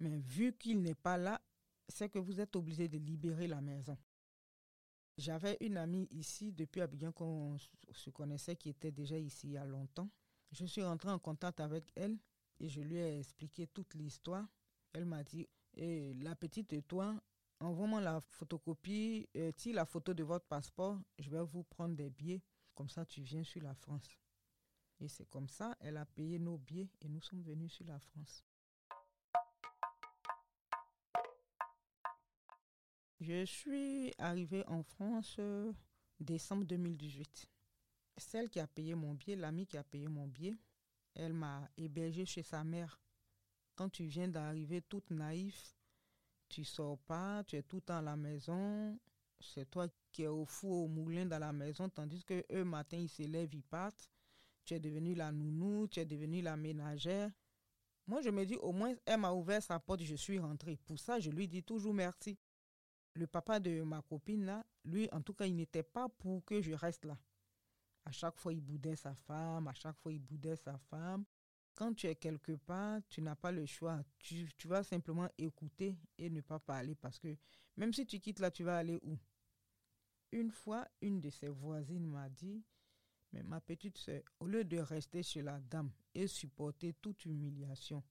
Mais 0.00 0.18
vu 0.18 0.52
qu'il 0.54 0.82
n'est 0.82 0.96
pas 0.96 1.16
là, 1.16 1.40
c'est 1.88 2.08
que 2.08 2.18
vous 2.18 2.40
êtes 2.40 2.56
obligé 2.56 2.88
de 2.88 2.98
libérer 2.98 3.46
la 3.46 3.60
maison. 3.60 3.96
J'avais 5.18 5.58
une 5.60 5.76
amie 5.76 6.08
ici 6.10 6.52
depuis 6.52 6.80
Abidjan 6.80 7.12
qu'on 7.12 7.56
se 7.92 8.10
connaissait 8.10 8.56
qui 8.56 8.70
était 8.70 8.90
déjà 8.90 9.18
ici 9.18 9.48
il 9.48 9.52
y 9.52 9.56
a 9.58 9.64
longtemps. 9.64 10.08
Je 10.52 10.64
suis 10.64 10.82
rentré 10.82 11.10
en 11.10 11.18
contact 11.18 11.60
avec 11.60 11.84
elle 11.94 12.16
et 12.58 12.68
je 12.68 12.80
lui 12.80 12.96
ai 12.96 13.18
expliqué 13.18 13.66
toute 13.66 13.94
l'histoire. 13.94 14.46
Elle 14.92 15.04
m'a 15.04 15.22
dit 15.22 15.46
et 15.74 16.14
La 16.14 16.34
petite 16.34 16.72
et 16.72 16.82
toi, 16.82 17.14
envoie-moi 17.62 18.00
la 18.00 18.20
photocopie, 18.20 19.28
euh, 19.36 19.52
la 19.66 19.86
photo 19.86 20.12
de 20.14 20.24
votre 20.24 20.46
passeport, 20.46 20.98
je 21.18 21.30
vais 21.30 21.42
vous 21.42 21.62
prendre 21.62 21.94
des 21.94 22.10
billets. 22.10 22.42
Comme 22.74 22.88
ça, 22.88 23.04
tu 23.04 23.22
viens 23.22 23.44
sur 23.44 23.62
la 23.62 23.74
France. 23.74 24.18
Et 25.00 25.08
c'est 25.08 25.26
comme 25.26 25.48
ça, 25.48 25.76
elle 25.80 25.96
a 25.96 26.06
payé 26.06 26.38
nos 26.38 26.58
billets 26.58 26.90
et 27.00 27.08
nous 27.08 27.20
sommes 27.20 27.42
venus 27.42 27.72
sur 27.72 27.86
la 27.86 27.98
France. 27.98 28.44
Je 33.20 33.44
suis 33.44 34.12
arrivée 34.18 34.64
en 34.66 34.82
France 34.82 35.36
euh, 35.38 35.72
décembre 36.18 36.64
2018. 36.64 37.48
Celle 38.16 38.50
qui 38.50 38.58
a 38.58 38.66
payé 38.66 38.94
mon 38.94 39.14
billet, 39.14 39.36
l'amie 39.36 39.66
qui 39.66 39.76
a 39.76 39.84
payé 39.84 40.08
mon 40.08 40.26
billet, 40.26 40.56
elle 41.14 41.32
m'a 41.32 41.68
hébergée 41.76 42.26
chez 42.26 42.42
sa 42.42 42.64
mère. 42.64 43.00
Quand 43.74 43.88
tu 43.88 44.06
viens 44.06 44.28
d'arriver 44.28 44.82
toute 44.82 45.10
naïve, 45.10 45.56
tu 46.52 46.64
sors 46.64 46.98
pas, 46.98 47.42
tu 47.44 47.56
es 47.56 47.62
tout 47.62 47.76
le 47.76 47.82
temps 47.82 47.96
à 47.96 48.02
la 48.02 48.14
maison, 48.14 48.98
c'est 49.40 49.70
toi 49.70 49.88
qui 50.12 50.22
es 50.24 50.26
au 50.26 50.44
four, 50.44 50.84
au 50.84 50.88
moulin 50.88 51.24
dans 51.24 51.38
la 51.38 51.50
maison, 51.52 51.88
tandis 51.88 52.22
que 52.22 52.44
eux, 52.52 52.64
matin, 52.64 52.98
ils 52.98 53.08
se 53.08 53.22
lèvent, 53.22 53.54
ils 53.54 53.62
partent. 53.62 54.10
Tu 54.64 54.74
es 54.74 54.78
devenue 54.78 55.14
la 55.14 55.32
nounou, 55.32 55.88
tu 55.88 55.98
es 55.98 56.04
devenue 56.04 56.42
la 56.42 56.56
ménagère. 56.56 57.30
Moi, 58.06 58.20
je 58.20 58.28
me 58.28 58.44
dis, 58.44 58.56
au 58.56 58.72
moins, 58.72 58.94
elle 59.06 59.20
m'a 59.20 59.32
ouvert 59.32 59.62
sa 59.62 59.80
porte, 59.80 60.02
je 60.02 60.14
suis 60.14 60.38
rentrée. 60.38 60.76
Pour 60.86 60.98
ça, 60.98 61.18
je 61.18 61.30
lui 61.30 61.48
dis 61.48 61.62
toujours 61.62 61.94
merci. 61.94 62.38
Le 63.14 63.26
papa 63.26 63.58
de 63.58 63.82
ma 63.82 64.02
copine, 64.02 64.44
là, 64.44 64.64
lui, 64.84 65.08
en 65.10 65.22
tout 65.22 65.32
cas, 65.32 65.46
il 65.46 65.56
n'était 65.56 65.82
pas 65.82 66.08
pour 66.10 66.44
que 66.44 66.60
je 66.60 66.72
reste 66.72 67.06
là. 67.06 67.18
À 68.04 68.12
chaque 68.12 68.36
fois, 68.36 68.52
il 68.52 68.60
boudait 68.60 68.96
sa 68.96 69.14
femme, 69.14 69.68
à 69.68 69.74
chaque 69.74 69.96
fois, 69.96 70.12
il 70.12 70.20
boudait 70.20 70.56
sa 70.56 70.76
femme. 70.76 71.24
Quand 71.74 71.94
tu 71.94 72.06
es 72.06 72.16
quelque 72.16 72.52
part, 72.52 73.00
tu 73.08 73.22
n'as 73.22 73.34
pas 73.34 73.50
le 73.50 73.66
choix. 73.66 74.02
Tu, 74.18 74.46
vas 74.64 74.82
simplement 74.82 75.28
écouter 75.38 75.96
et 76.18 76.28
ne 76.28 76.40
pas 76.40 76.58
parler 76.58 76.94
parce 76.94 77.18
que 77.18 77.36
même 77.76 77.92
si 77.92 78.06
tu 78.06 78.20
quittes 78.20 78.40
là, 78.40 78.50
tu 78.50 78.62
vas 78.62 78.78
aller 78.78 78.98
où? 79.02 79.18
Une 80.32 80.50
fois, 80.50 80.86
une 81.00 81.20
de 81.20 81.30
ses 81.30 81.48
voisines 81.48 82.06
m'a 82.06 82.28
dit, 82.28 82.62
mais 83.32 83.42
ma 83.42 83.60
petite 83.60 83.98
soeur, 83.98 84.22
au 84.40 84.46
lieu 84.46 84.64
de 84.64 84.78
rester 84.78 85.22
chez 85.22 85.42
la 85.42 85.60
dame 85.60 85.90
et 86.14 86.26
supporter 86.26 86.94
toute 86.94 87.24
humiliation, 87.24 88.02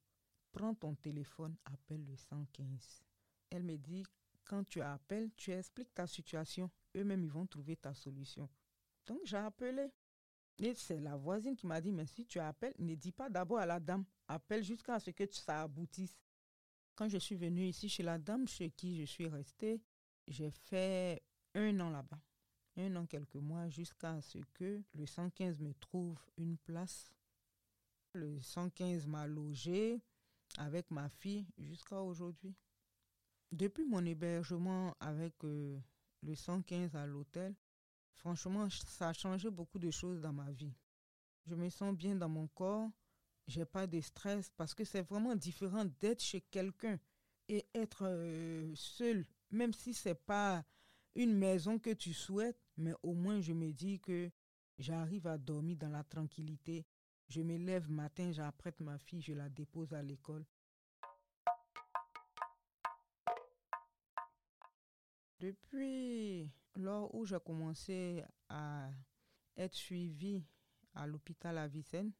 prends 0.52 0.74
ton 0.74 0.96
téléphone, 0.96 1.56
appelle 1.66 2.06
le 2.06 2.16
115. 2.16 3.04
Elle 3.52 3.64
me 3.64 3.78
dit, 3.78 4.04
quand 4.44 4.64
tu 4.68 4.82
appelles, 4.82 5.32
tu 5.36 5.52
expliques 5.52 5.94
ta 5.94 6.08
situation. 6.08 6.70
Eux-mêmes, 6.96 7.24
ils 7.24 7.32
vont 7.32 7.46
trouver 7.46 7.78
ta 7.78 7.94
solution. 7.94 8.50
Donc 9.06 9.20
j'ai 9.24 9.38
appelé. 9.38 9.92
Et 10.58 10.74
c'est 10.76 11.00
la 11.00 11.16
voisine 11.16 11.56
qui 11.56 11.66
m'a 11.66 11.82
dit, 11.82 11.92
mais 11.92 12.06
si 12.06 12.26
tu 12.26 12.40
appelles, 12.40 12.76
ne 12.80 12.96
dis 12.96 13.12
pas 13.12 13.30
d'abord 13.30 13.60
à 13.60 13.66
la 13.66 13.80
dame. 13.80 14.06
Appelle 14.28 14.64
jusqu'à 14.64 15.00
ce 15.00 15.12
que 15.12 15.26
ça 15.32 15.64
aboutisse. 15.64 16.18
Quand 16.96 17.10
je 17.10 17.18
suis 17.18 17.36
venue 17.36 17.66
ici 17.68 17.90
chez 17.90 18.04
la 18.04 18.18
dame 18.18 18.48
chez 18.48 18.70
qui 18.70 18.96
je 18.96 19.06
suis 19.06 19.28
restée, 19.28 19.82
j'ai 20.28 20.52
fait 20.52 21.24
un 21.56 21.80
an 21.80 21.90
là-bas. 21.90 22.20
Un 22.78 22.96
an, 22.96 23.06
quelques 23.06 23.36
mois, 23.36 23.68
jusqu'à 23.70 24.22
ce 24.22 24.38
que 24.54 24.82
le 24.94 25.06
115 25.06 25.60
me 25.60 25.74
trouve 25.74 26.20
une 26.38 26.58
place. 26.58 27.12
Le 28.14 28.40
115 28.42 29.08
m'a 29.08 29.28
logé 29.28 30.02
avec 30.58 30.92
ma 30.92 31.10
fille 31.10 31.48
jusqu'à 31.58 32.02
aujourd'hui. 32.02 32.56
Depuis 33.52 33.86
mon 33.86 34.06
hébergement 34.06 34.96
avec 35.00 35.34
euh, 35.44 35.78
le 36.22 36.36
115 36.36 36.96
à 36.96 37.06
l'hôtel, 37.06 37.56
franchement, 38.16 38.68
ça 38.70 39.10
a 39.10 39.14
changé 39.14 39.50
beaucoup 39.50 39.80
de 39.80 39.92
choses 39.92 40.22
dans 40.22 40.34
ma 40.34 40.52
vie. 40.52 40.74
Je 41.46 41.56
me 41.56 41.70
sens 41.70 41.96
bien 41.96 42.16
dans 42.16 42.30
mon 42.30 42.48
corps, 42.48 42.90
j'ai 43.48 43.66
pas 43.66 43.88
de 43.88 44.00
stress 44.00 44.52
parce 44.56 44.74
que 44.74 44.84
c'est 44.84 45.02
vraiment 45.02 45.36
différent 45.36 45.86
d'être 46.00 46.22
chez 46.22 46.42
quelqu'un 46.42 47.00
et 47.48 47.66
être 47.74 48.04
euh, 48.06 48.72
seul, 48.76 49.26
même 49.50 49.74
si 49.74 49.94
c'est 49.94 50.16
pas 50.16 50.64
une 51.16 51.34
maison 51.34 51.80
que 51.80 51.92
tu 51.92 52.14
souhaites, 52.14 52.60
mais 52.78 52.94
au 53.04 53.14
moins 53.14 53.42
je 53.42 53.54
me 53.54 53.72
dis 53.74 54.00
que 54.00 54.32
j'arrive 54.78 55.28
à 55.28 55.38
dormir 55.38 55.78
dans 55.78 55.90
la 55.90 56.04
tranquillité. 56.04 56.86
Je 57.28 57.42
me 57.42 57.58
lève 57.58 57.90
matin, 57.90 58.32
j'apprête 58.32 58.80
ma 58.80 58.98
fille, 58.98 59.22
je 59.22 59.34
la 59.34 59.50
dépose 59.50 59.94
à 59.94 60.02
l'école. 60.02 60.46
Depuis 65.42 66.48
lors 66.76 67.16
où 67.16 67.26
j'ai 67.26 67.40
commencé 67.44 68.24
à 68.48 68.92
être 69.58 69.74
suivi 69.74 70.44
à 70.94 71.08
l'hôpital 71.08 71.58
à 71.58 71.68
Vicenne, 71.68 72.12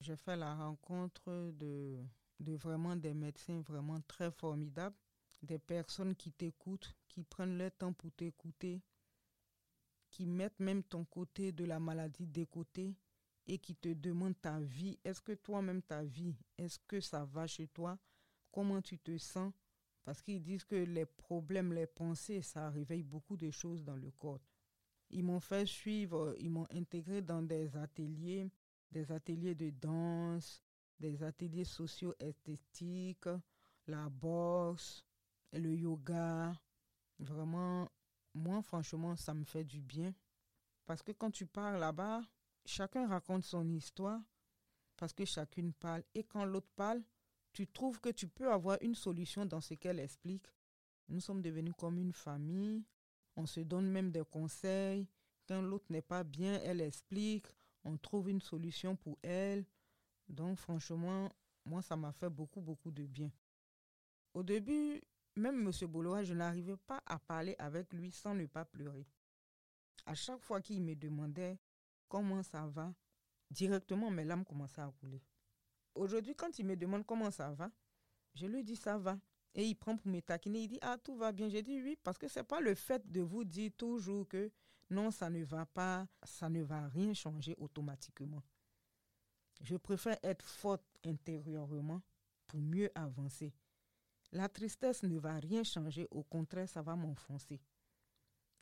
j'ai 0.00 0.16
fait 0.16 0.34
la 0.34 0.54
rencontre 0.54 1.52
de, 1.58 2.02
de 2.38 2.54
vraiment 2.54 2.96
des 2.96 3.12
médecins 3.12 3.60
vraiment 3.60 4.00
très 4.08 4.30
formidables, 4.30 4.96
des 5.42 5.58
personnes 5.58 6.16
qui 6.16 6.32
t'écoutent, 6.32 6.96
qui 7.06 7.22
prennent 7.22 7.58
le 7.58 7.70
temps 7.70 7.92
pour 7.92 8.12
t'écouter, 8.12 8.80
qui 10.08 10.24
mettent 10.24 10.58
même 10.58 10.82
ton 10.82 11.04
côté 11.04 11.52
de 11.52 11.66
la 11.66 11.78
maladie 11.78 12.26
de 12.26 12.44
côté 12.44 12.96
et 13.46 13.58
qui 13.58 13.76
te 13.76 13.92
demandent 13.92 14.40
ta 14.40 14.58
vie. 14.58 14.98
Est-ce 15.04 15.20
que 15.20 15.32
toi-même 15.32 15.82
ta 15.82 16.02
vie, 16.02 16.34
est-ce 16.56 16.78
que 16.88 16.98
ça 17.02 17.26
va 17.26 17.46
chez 17.46 17.68
toi? 17.68 17.98
Comment 18.50 18.80
tu 18.80 18.98
te 18.98 19.18
sens? 19.18 19.52
Parce 20.04 20.22
qu'ils 20.22 20.42
disent 20.42 20.64
que 20.64 20.76
les 20.76 21.06
problèmes, 21.06 21.72
les 21.72 21.86
pensées, 21.86 22.42
ça 22.42 22.70
réveille 22.70 23.02
beaucoup 23.02 23.36
de 23.36 23.50
choses 23.50 23.84
dans 23.84 23.96
le 23.96 24.10
corps. 24.10 24.40
Ils 25.10 25.24
m'ont 25.24 25.40
fait 25.40 25.66
suivre, 25.66 26.34
ils 26.38 26.50
m'ont 26.50 26.66
intégré 26.70 27.20
dans 27.20 27.42
des 27.42 27.76
ateliers 27.76 28.50
des 28.90 29.12
ateliers 29.12 29.54
de 29.54 29.70
danse, 29.70 30.62
des 30.98 31.22
ateliers 31.22 31.64
socio-esthétiques, 31.64 33.28
la 33.86 34.08
boxe, 34.08 35.04
le 35.52 35.74
yoga. 35.74 36.52
Vraiment, 37.18 37.88
moi, 38.34 38.62
franchement, 38.62 39.16
ça 39.16 39.34
me 39.34 39.44
fait 39.44 39.64
du 39.64 39.80
bien. 39.80 40.12
Parce 40.86 41.02
que 41.02 41.12
quand 41.12 41.30
tu 41.30 41.46
parles 41.46 41.78
là-bas, 41.78 42.22
chacun 42.64 43.06
raconte 43.06 43.44
son 43.44 43.68
histoire, 43.70 44.20
parce 44.96 45.12
que 45.12 45.24
chacune 45.24 45.72
parle. 45.72 46.02
Et 46.14 46.24
quand 46.24 46.44
l'autre 46.44 46.70
parle, 46.74 47.02
tu 47.52 47.66
trouves 47.66 48.00
que 48.00 48.10
tu 48.10 48.28
peux 48.28 48.50
avoir 48.50 48.78
une 48.80 48.94
solution 48.94 49.46
dans 49.46 49.60
ce 49.60 49.74
qu'elle 49.74 50.00
explique? 50.00 50.46
Nous 51.08 51.20
sommes 51.20 51.42
devenus 51.42 51.74
comme 51.76 51.98
une 51.98 52.12
famille. 52.12 52.84
On 53.36 53.46
se 53.46 53.60
donne 53.60 53.90
même 53.90 54.10
des 54.10 54.24
conseils. 54.24 55.08
Quand 55.46 55.62
l'autre 55.62 55.86
n'est 55.90 56.02
pas 56.02 56.22
bien, 56.22 56.60
elle 56.62 56.80
explique 56.80 57.46
on 57.84 57.96
trouve 57.96 58.30
une 58.30 58.40
solution 58.40 58.96
pour 58.96 59.18
elle. 59.22 59.64
Donc 60.28 60.58
franchement, 60.58 61.30
moi, 61.64 61.82
ça 61.82 61.96
m'a 61.96 62.12
fait 62.12 62.30
beaucoup, 62.30 62.60
beaucoup 62.60 62.90
de 62.90 63.06
bien. 63.06 63.30
Au 64.34 64.42
début, 64.42 65.00
même 65.36 65.66
M. 65.66 65.86
Boloa, 65.88 66.24
je 66.24 66.34
n'arrivais 66.34 66.76
pas 66.76 67.02
à 67.06 67.18
parler 67.18 67.56
avec 67.58 67.92
lui 67.92 68.12
sans 68.12 68.34
ne 68.34 68.46
pas 68.46 68.64
pleurer. 68.64 69.06
À 70.06 70.14
chaque 70.14 70.42
fois 70.42 70.60
qu'il 70.60 70.82
me 70.82 70.94
demandait 70.94 71.58
comment 72.08 72.42
ça 72.42 72.66
va, 72.66 72.92
directement 73.50 74.10
mes 74.10 74.24
larmes 74.24 74.44
commençaient 74.44 74.80
à 74.80 74.92
couler. 75.00 75.22
Aujourd'hui, 75.94 76.34
quand 76.34 76.58
il 76.58 76.66
me 76.66 76.76
demande 76.76 77.04
comment 77.04 77.30
ça 77.30 77.50
va, 77.50 77.70
je 78.34 78.46
lui 78.46 78.64
dis 78.64 78.76
ça 78.76 78.98
va. 78.98 79.18
Et 79.54 79.64
il 79.64 79.74
prend 79.74 79.96
pour 79.96 80.10
me 80.10 80.20
taquiner, 80.20 80.62
il 80.62 80.68
dit 80.68 80.78
ah 80.82 80.96
tout 80.98 81.16
va 81.16 81.32
bien. 81.32 81.48
J'ai 81.48 81.62
dit 81.62 81.82
oui 81.82 81.96
parce 82.02 82.18
que 82.18 82.28
c'est 82.28 82.44
pas 82.44 82.60
le 82.60 82.74
fait 82.74 83.10
de 83.10 83.20
vous 83.20 83.44
dire 83.44 83.72
toujours 83.76 84.28
que 84.28 84.50
non, 84.90 85.10
ça 85.10 85.30
ne 85.30 85.44
va 85.44 85.66
pas, 85.66 86.06
ça 86.22 86.48
ne 86.48 86.62
va 86.62 86.88
rien 86.88 87.14
changer 87.14 87.54
automatiquement. 87.58 88.42
Je 89.60 89.76
préfère 89.76 90.18
être 90.22 90.44
forte 90.44 90.84
intérieurement 91.04 92.00
pour 92.46 92.60
mieux 92.60 92.90
avancer. 92.94 93.52
La 94.32 94.48
tristesse 94.48 95.02
ne 95.02 95.18
va 95.18 95.34
rien 95.34 95.64
changer, 95.64 96.06
au 96.10 96.22
contraire, 96.22 96.68
ça 96.68 96.82
va 96.82 96.96
m'enfoncer. 96.96 97.60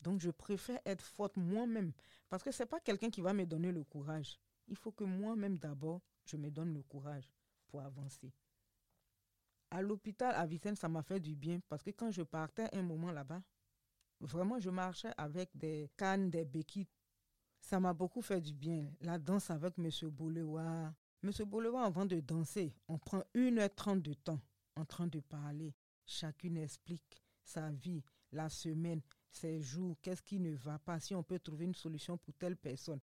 Donc 0.03 0.21
je 0.21 0.31
préfère 0.31 0.81
être 0.85 1.05
forte 1.05 1.37
moi-même 1.37 1.93
parce 2.29 2.43
que 2.43 2.51
ce 2.51 2.63
n'est 2.63 2.69
pas 2.69 2.81
quelqu'un 2.81 3.11
qui 3.11 3.21
va 3.21 3.33
me 3.33 3.45
donner 3.47 3.73
le 3.73 3.85
courage. 3.85 4.39
Il 4.69 4.77
faut 4.77 4.93
que 4.93 5.05
moi-même 5.05 5.59
d'abord, 5.59 6.01
je 6.25 6.37
me 6.37 6.51
donne 6.51 6.73
le 6.73 6.83
courage 6.83 7.29
pour 7.67 7.81
avancer. 7.81 8.33
À 9.71 9.83
l'hôpital 9.83 10.35
à 10.35 10.47
Vicenne, 10.47 10.77
ça 10.77 10.89
m'a 10.89 11.03
fait 11.03 11.21
du 11.21 11.35
bien 11.35 11.61
parce 11.69 11.83
que 11.83 11.91
quand 11.91 12.11
je 12.11 12.23
partais 12.23 12.69
un 12.75 12.83
moment 12.83 13.11
là-bas, 13.11 13.43
Vraiment, 14.21 14.59
je 14.59 14.71
marchais 14.71 15.13
avec 15.17 15.51
des 15.55 15.91
cannes, 15.97 16.31
des 16.31 16.45
béquilles. 16.45 16.89
Ça 17.61 17.79
m'a 17.79 17.93
beaucoup 17.93 18.23
fait 18.23 18.41
du 18.41 18.53
bien. 18.53 18.91
La 19.01 19.19
danse 19.19 19.51
avec 19.51 19.75
M. 19.79 19.89
Boulewa. 20.11 20.93
M. 21.23 21.31
Boulewa, 21.47 21.85
avant 21.85 22.05
de 22.05 22.19
danser, 22.21 22.75
on 22.89 22.99
prend 22.99 23.23
1h30 23.35 24.03
de 24.03 24.15
temps 24.15 24.41
en 24.77 24.85
train 24.85 25.07
de 25.07 25.21
parler. 25.21 25.75
Chacune 26.05 26.57
explique 26.57 27.23
sa 27.45 27.71
vie, 27.71 28.03
la 28.33 28.49
semaine, 28.49 29.03
ses 29.31 29.61
jours, 29.61 29.97
qu'est-ce 30.03 30.23
qui 30.23 30.41
ne 30.41 30.55
va 30.55 30.79
pas, 30.79 31.01
si 31.01 31.15
on 31.15 31.23
peut 31.23 31.39
trouver 31.39 31.67
une 31.67 31.75
solution 31.75 32.17
pour 32.19 32.35
telle 32.35 32.57
personne. 32.57 33.01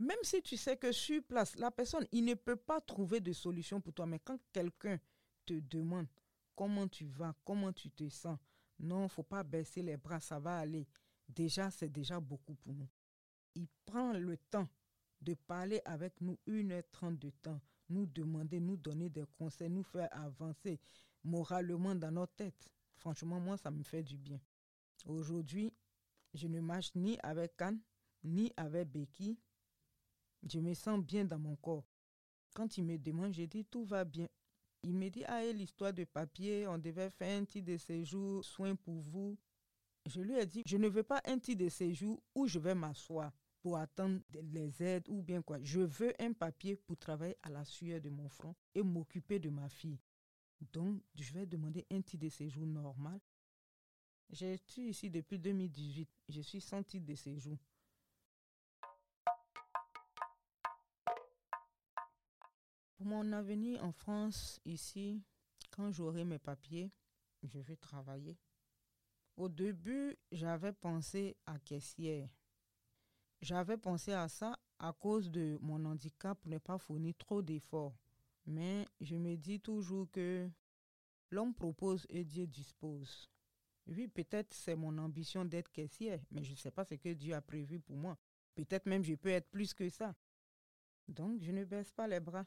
Même 0.00 0.18
si 0.22 0.40
tu 0.40 0.56
sais 0.56 0.78
que 0.78 0.92
sur 0.92 1.22
place, 1.22 1.56
la 1.56 1.70
personne, 1.70 2.06
il 2.10 2.24
ne 2.24 2.32
peut 2.32 2.56
pas 2.56 2.80
trouver 2.80 3.20
de 3.20 3.34
solution 3.34 3.82
pour 3.82 3.92
toi, 3.92 4.06
mais 4.06 4.18
quand 4.18 4.38
quelqu'un 4.50 4.98
te 5.44 5.52
demande 5.52 6.06
comment 6.56 6.88
tu 6.88 7.04
vas, 7.04 7.34
comment 7.44 7.70
tu 7.70 7.90
te 7.90 8.08
sens, 8.08 8.38
non, 8.78 9.08
faut 9.08 9.22
pas 9.22 9.42
baisser 9.42 9.82
les 9.82 9.98
bras, 9.98 10.18
ça 10.18 10.38
va 10.38 10.58
aller. 10.58 10.88
Déjà, 11.28 11.70
c'est 11.70 11.90
déjà 11.90 12.18
beaucoup 12.18 12.54
pour 12.54 12.72
nous. 12.72 12.88
Il 13.54 13.68
prend 13.84 14.14
le 14.14 14.38
temps 14.38 14.66
de 15.20 15.34
parler 15.34 15.82
avec 15.84 16.18
nous 16.22 16.38
une 16.46 16.72
heure 16.72 16.82
trente 16.90 17.18
de 17.18 17.28
temps, 17.28 17.60
nous 17.90 18.06
demander, 18.06 18.58
nous 18.58 18.78
donner 18.78 19.10
des 19.10 19.24
conseils, 19.36 19.68
nous 19.68 19.82
faire 19.82 20.08
avancer 20.12 20.80
moralement 21.22 21.94
dans 21.94 22.10
notre 22.10 22.34
tête. 22.36 22.70
Franchement, 22.96 23.38
moi, 23.38 23.58
ça 23.58 23.70
me 23.70 23.82
fait 23.82 24.02
du 24.02 24.16
bien. 24.16 24.40
Aujourd'hui, 25.04 25.74
je 26.32 26.46
ne 26.46 26.60
marche 26.60 26.94
ni 26.94 27.18
avec 27.22 27.60
Anne, 27.60 27.80
ni 28.24 28.50
avec 28.56 28.88
Becky. 28.88 29.38
Je 30.48 30.58
me 30.58 30.74
sens 30.74 31.00
bien 31.00 31.24
dans 31.24 31.38
mon 31.38 31.56
corps. 31.56 31.84
Quand 32.54 32.76
il 32.78 32.84
me 32.84 32.98
demande, 32.98 33.34
je 33.34 33.42
dis 33.42 33.64
tout 33.64 33.84
va 33.84 34.04
bien. 34.04 34.28
Il 34.82 34.94
me 34.94 35.08
dit, 35.10 35.24
ah, 35.26 35.44
l'histoire 35.52 35.92
de 35.92 36.04
papier, 36.04 36.66
on 36.66 36.78
devait 36.78 37.10
faire 37.10 37.40
un 37.40 37.44
titre 37.44 37.70
de 37.72 37.76
séjour, 37.76 38.44
soin 38.44 38.74
pour 38.74 38.98
vous. 39.00 39.36
Je 40.06 40.22
lui 40.22 40.34
ai 40.34 40.46
dit, 40.46 40.62
je 40.66 40.78
ne 40.78 40.88
veux 40.88 41.02
pas 41.02 41.20
un 41.26 41.38
titre 41.38 41.64
de 41.64 41.68
séjour 41.68 42.22
où 42.34 42.46
je 42.46 42.58
vais 42.58 42.74
m'asseoir 42.74 43.32
pour 43.60 43.76
attendre 43.76 44.20
les 44.42 44.82
aides 44.82 45.06
ou 45.08 45.22
bien 45.22 45.42
quoi. 45.42 45.58
Je 45.62 45.80
veux 45.80 46.14
un 46.18 46.32
papier 46.32 46.76
pour 46.76 46.96
travailler 46.96 47.36
à 47.42 47.50
la 47.50 47.64
sueur 47.64 48.00
de 48.00 48.08
mon 48.08 48.28
front 48.28 48.54
et 48.74 48.82
m'occuper 48.82 49.38
de 49.38 49.50
ma 49.50 49.68
fille. 49.68 49.98
Donc, 50.72 51.02
je 51.14 51.32
vais 51.32 51.46
demander 51.46 51.86
un 51.90 52.00
titre 52.00 52.24
de 52.24 52.30
séjour 52.30 52.66
normal. 52.66 53.20
J'ai 54.30 54.54
été 54.54 54.88
ici 54.88 55.10
depuis 55.10 55.38
2018. 55.38 56.08
Je 56.28 56.40
suis 56.40 56.60
sans 56.60 56.82
titre 56.82 57.06
de 57.06 57.14
séjour. 57.14 57.58
Pour 63.00 63.08
mon 63.08 63.32
avenir 63.32 63.82
en 63.82 63.92
France, 63.92 64.60
ici, 64.66 65.22
quand 65.70 65.90
j'aurai 65.90 66.22
mes 66.22 66.38
papiers, 66.38 66.92
je 67.42 67.58
vais 67.58 67.76
travailler. 67.76 68.36
Au 69.38 69.48
début, 69.48 70.18
j'avais 70.30 70.74
pensé 70.74 71.34
à 71.46 71.58
caissière. 71.60 72.28
J'avais 73.40 73.78
pensé 73.78 74.12
à 74.12 74.28
ça 74.28 74.54
à 74.78 74.92
cause 74.92 75.30
de 75.30 75.56
mon 75.62 75.82
handicap 75.86 76.38
pour 76.38 76.50
ne 76.50 76.58
pas 76.58 76.76
fournir 76.76 77.14
trop 77.16 77.40
d'efforts. 77.40 77.96
Mais 78.44 78.86
je 79.00 79.16
me 79.16 79.34
dis 79.34 79.60
toujours 79.60 80.10
que 80.10 80.50
l'homme 81.30 81.54
propose 81.54 82.04
et 82.10 82.22
Dieu 82.22 82.46
dispose. 82.46 83.30
Oui, 83.86 84.08
peut-être 84.08 84.52
c'est 84.52 84.76
mon 84.76 84.98
ambition 84.98 85.46
d'être 85.46 85.72
caissière, 85.72 86.20
mais 86.30 86.44
je 86.44 86.50
ne 86.50 86.56
sais 86.56 86.70
pas 86.70 86.84
ce 86.84 86.96
que 86.96 87.14
Dieu 87.14 87.32
a 87.32 87.40
prévu 87.40 87.80
pour 87.80 87.96
moi. 87.96 88.18
Peut-être 88.54 88.84
même 88.84 89.02
je 89.02 89.14
peux 89.14 89.30
être 89.30 89.48
plus 89.48 89.72
que 89.72 89.88
ça. 89.88 90.14
Donc 91.08 91.40
je 91.40 91.50
ne 91.50 91.64
baisse 91.64 91.92
pas 91.92 92.06
les 92.06 92.20
bras. 92.20 92.44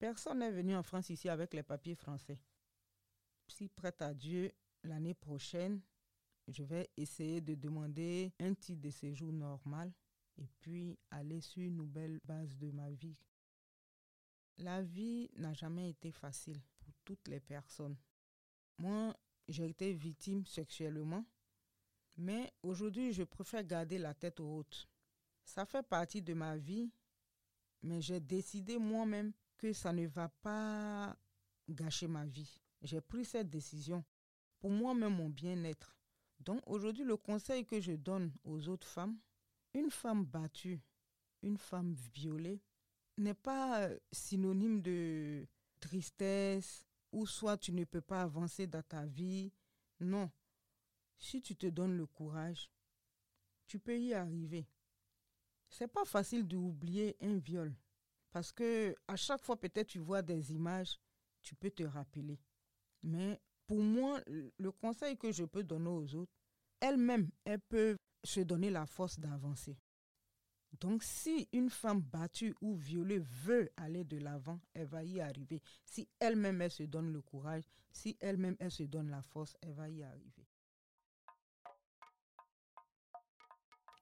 Personne 0.00 0.38
n'est 0.38 0.50
venu 0.50 0.74
en 0.74 0.82
France 0.82 1.10
ici 1.10 1.28
avec 1.28 1.52
les 1.52 1.62
papiers 1.62 1.94
français. 1.94 2.40
Si 3.46 3.68
prête 3.68 4.00
à 4.00 4.14
Dieu, 4.14 4.50
l'année 4.82 5.12
prochaine, 5.12 5.82
je 6.48 6.62
vais 6.62 6.88
essayer 6.96 7.42
de 7.42 7.54
demander 7.54 8.32
un 8.40 8.54
titre 8.54 8.80
de 8.80 8.88
séjour 8.88 9.30
normal 9.30 9.92
et 10.38 10.46
puis 10.58 10.98
aller 11.10 11.42
sur 11.42 11.60
une 11.60 11.76
nouvelle 11.76 12.18
base 12.24 12.56
de 12.56 12.70
ma 12.70 12.90
vie. 12.92 13.14
La 14.56 14.80
vie 14.80 15.28
n'a 15.36 15.52
jamais 15.52 15.90
été 15.90 16.10
facile 16.10 16.62
pour 16.78 16.94
toutes 17.04 17.28
les 17.28 17.40
personnes. 17.40 17.98
Moi, 18.78 19.14
j'ai 19.48 19.68
été 19.68 19.92
victime 19.92 20.46
sexuellement, 20.46 21.26
mais 22.16 22.50
aujourd'hui, 22.62 23.12
je 23.12 23.24
préfère 23.24 23.64
garder 23.64 23.98
la 23.98 24.14
tête 24.14 24.40
haute. 24.40 24.88
Ça 25.44 25.66
fait 25.66 25.86
partie 25.86 26.22
de 26.22 26.32
ma 26.32 26.56
vie, 26.56 26.90
mais 27.82 28.00
j'ai 28.00 28.20
décidé 28.20 28.78
moi-même 28.78 29.34
que 29.60 29.74
ça 29.74 29.92
ne 29.92 30.06
va 30.06 30.30
pas 30.40 31.14
gâcher 31.68 32.08
ma 32.08 32.24
vie. 32.24 32.60
J'ai 32.80 33.02
pris 33.02 33.26
cette 33.26 33.50
décision 33.50 34.02
pour 34.58 34.70
moi-même 34.70 35.14
mon 35.14 35.28
bien-être. 35.28 35.98
Donc 36.40 36.62
aujourd'hui, 36.66 37.04
le 37.04 37.18
conseil 37.18 37.66
que 37.66 37.78
je 37.78 37.92
donne 37.92 38.32
aux 38.42 38.68
autres 38.68 38.86
femmes, 38.86 39.18
une 39.74 39.90
femme 39.90 40.24
battue, 40.24 40.80
une 41.42 41.58
femme 41.58 41.92
violée, 42.14 42.62
n'est 43.18 43.34
pas 43.34 43.82
euh, 43.82 43.98
synonyme 44.10 44.80
de 44.80 45.46
tristesse 45.78 46.86
ou 47.12 47.26
soit 47.26 47.58
tu 47.58 47.72
ne 47.72 47.84
peux 47.84 48.00
pas 48.00 48.22
avancer 48.22 48.66
dans 48.66 48.82
ta 48.82 49.04
vie. 49.04 49.52
Non. 50.00 50.30
Si 51.18 51.42
tu 51.42 51.54
te 51.54 51.66
donnes 51.66 51.98
le 51.98 52.06
courage, 52.06 52.70
tu 53.66 53.78
peux 53.78 53.98
y 53.98 54.14
arriver. 54.14 54.66
C'est 55.68 55.92
pas 55.92 56.06
facile 56.06 56.48
d'oublier 56.48 57.14
un 57.20 57.36
viol 57.36 57.74
parce 58.32 58.52
que 58.52 58.94
à 59.08 59.16
chaque 59.16 59.42
fois 59.42 59.58
peut-être 59.58 59.88
tu 59.88 59.98
vois 59.98 60.22
des 60.22 60.52
images, 60.52 60.98
tu 61.42 61.54
peux 61.54 61.70
te 61.70 61.82
rappeler. 61.82 62.38
Mais 63.02 63.40
pour 63.66 63.80
moi, 63.80 64.20
le 64.26 64.70
conseil 64.72 65.16
que 65.16 65.32
je 65.32 65.44
peux 65.44 65.62
donner 65.62 65.88
aux 65.88 66.14
autres, 66.14 66.32
elles-mêmes, 66.80 67.30
elles 67.44 67.60
peuvent 67.60 67.96
se 68.24 68.40
donner 68.40 68.70
la 68.70 68.86
force 68.86 69.18
d'avancer. 69.18 69.76
Donc 70.78 71.02
si 71.02 71.48
une 71.52 71.70
femme 71.70 72.00
battue 72.00 72.54
ou 72.60 72.74
violée 72.74 73.18
veut 73.18 73.70
aller 73.76 74.04
de 74.04 74.18
l'avant, 74.18 74.60
elle 74.74 74.86
va 74.86 75.02
y 75.02 75.20
arriver. 75.20 75.60
Si 75.84 76.08
elle-même, 76.18 76.62
elle 76.62 76.70
se 76.70 76.84
donne 76.84 77.12
le 77.12 77.20
courage, 77.20 77.64
si 77.92 78.16
elle-même, 78.20 78.56
elle 78.60 78.70
se 78.70 78.84
donne 78.84 79.10
la 79.10 79.22
force, 79.22 79.56
elle 79.62 79.72
va 79.72 79.88
y 79.88 80.02
arriver. 80.02 80.46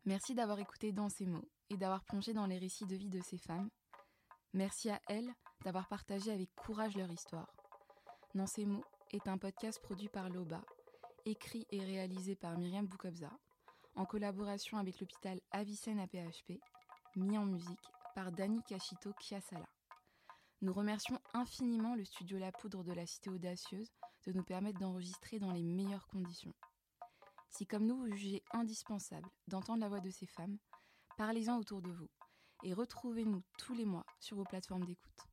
Merci 0.05 0.35
d'avoir 0.35 0.59
écouté 0.59 0.93
dans 0.93 1.09
ces 1.09 1.27
mots 1.27 1.49
et 1.71 1.77
d'avoir 1.77 2.05
plongé 2.05 2.33
dans 2.33 2.47
les 2.47 2.59
récits 2.59 2.87
de 2.87 2.97
vie 2.97 3.11
de 3.11 3.21
ces 3.21 3.39
femmes. 3.39 3.69
Merci 4.55 4.89
à 4.89 5.01
elles 5.09 5.31
d'avoir 5.63 5.89
partagé 5.89 6.33
avec 6.33 6.55
courage 6.55 6.97
leur 6.97 7.11
histoire. 7.11 7.53
Dans 8.35 8.47
mots 8.65 8.85
est 9.11 9.29
un 9.29 9.37
podcast 9.37 9.81
produit 9.83 10.09
par 10.09 10.31
Loba, 10.31 10.63
écrit 11.27 11.67
et 11.71 11.81
réalisé 11.85 12.35
par 12.35 12.57
Myriam 12.57 12.87
Boukobza, 12.87 13.31
en 13.95 14.07
collaboration 14.07 14.79
avec 14.79 15.01
l'hôpital 15.01 15.39
Avicenne 15.51 16.01
APHP, 16.01 16.61
mis 17.17 17.37
en 17.37 17.45
musique 17.45 17.91
par 18.15 18.33
Dani 18.33 18.63
Kashito 18.63 19.13
Kiasala. 19.21 19.69
Nous 20.63 20.73
remercions 20.73 21.21
infiniment 21.35 21.95
le 21.95 22.05
studio 22.05 22.39
La 22.39 22.51
Poudre 22.51 22.83
de 22.83 22.93
la 22.93 23.07
Cité 23.07 23.29
Audacieuse 23.29 23.93
de 24.27 24.33
nous 24.33 24.45
permettre 24.45 24.79
d'enregistrer 24.79 25.39
dans 25.39 25.53
les 25.53 25.63
meilleures 25.63 26.07
conditions. 26.07 26.55
Si 27.51 27.67
comme 27.67 27.87
nous 27.87 27.99
vous 27.99 28.17
jugez 28.17 28.43
indispensable 28.53 29.29
d'entendre 29.47 29.81
la 29.81 29.89
voix 29.89 30.01
de 30.01 30.11
ces 30.11 30.27
femmes, 30.27 30.59
parlez-en 31.19 31.59
autour 31.59 31.83
de 31.83 31.91
vous 31.91 32.09
et 32.63 32.75
retrouvez-nous 32.75 33.43
tous 33.59 33.75
les 33.75 33.85
mois 33.85 34.05
sur 34.21 34.37
vos 34.37 34.45
plateformes 34.45 34.85
d'écoute. 34.85 35.28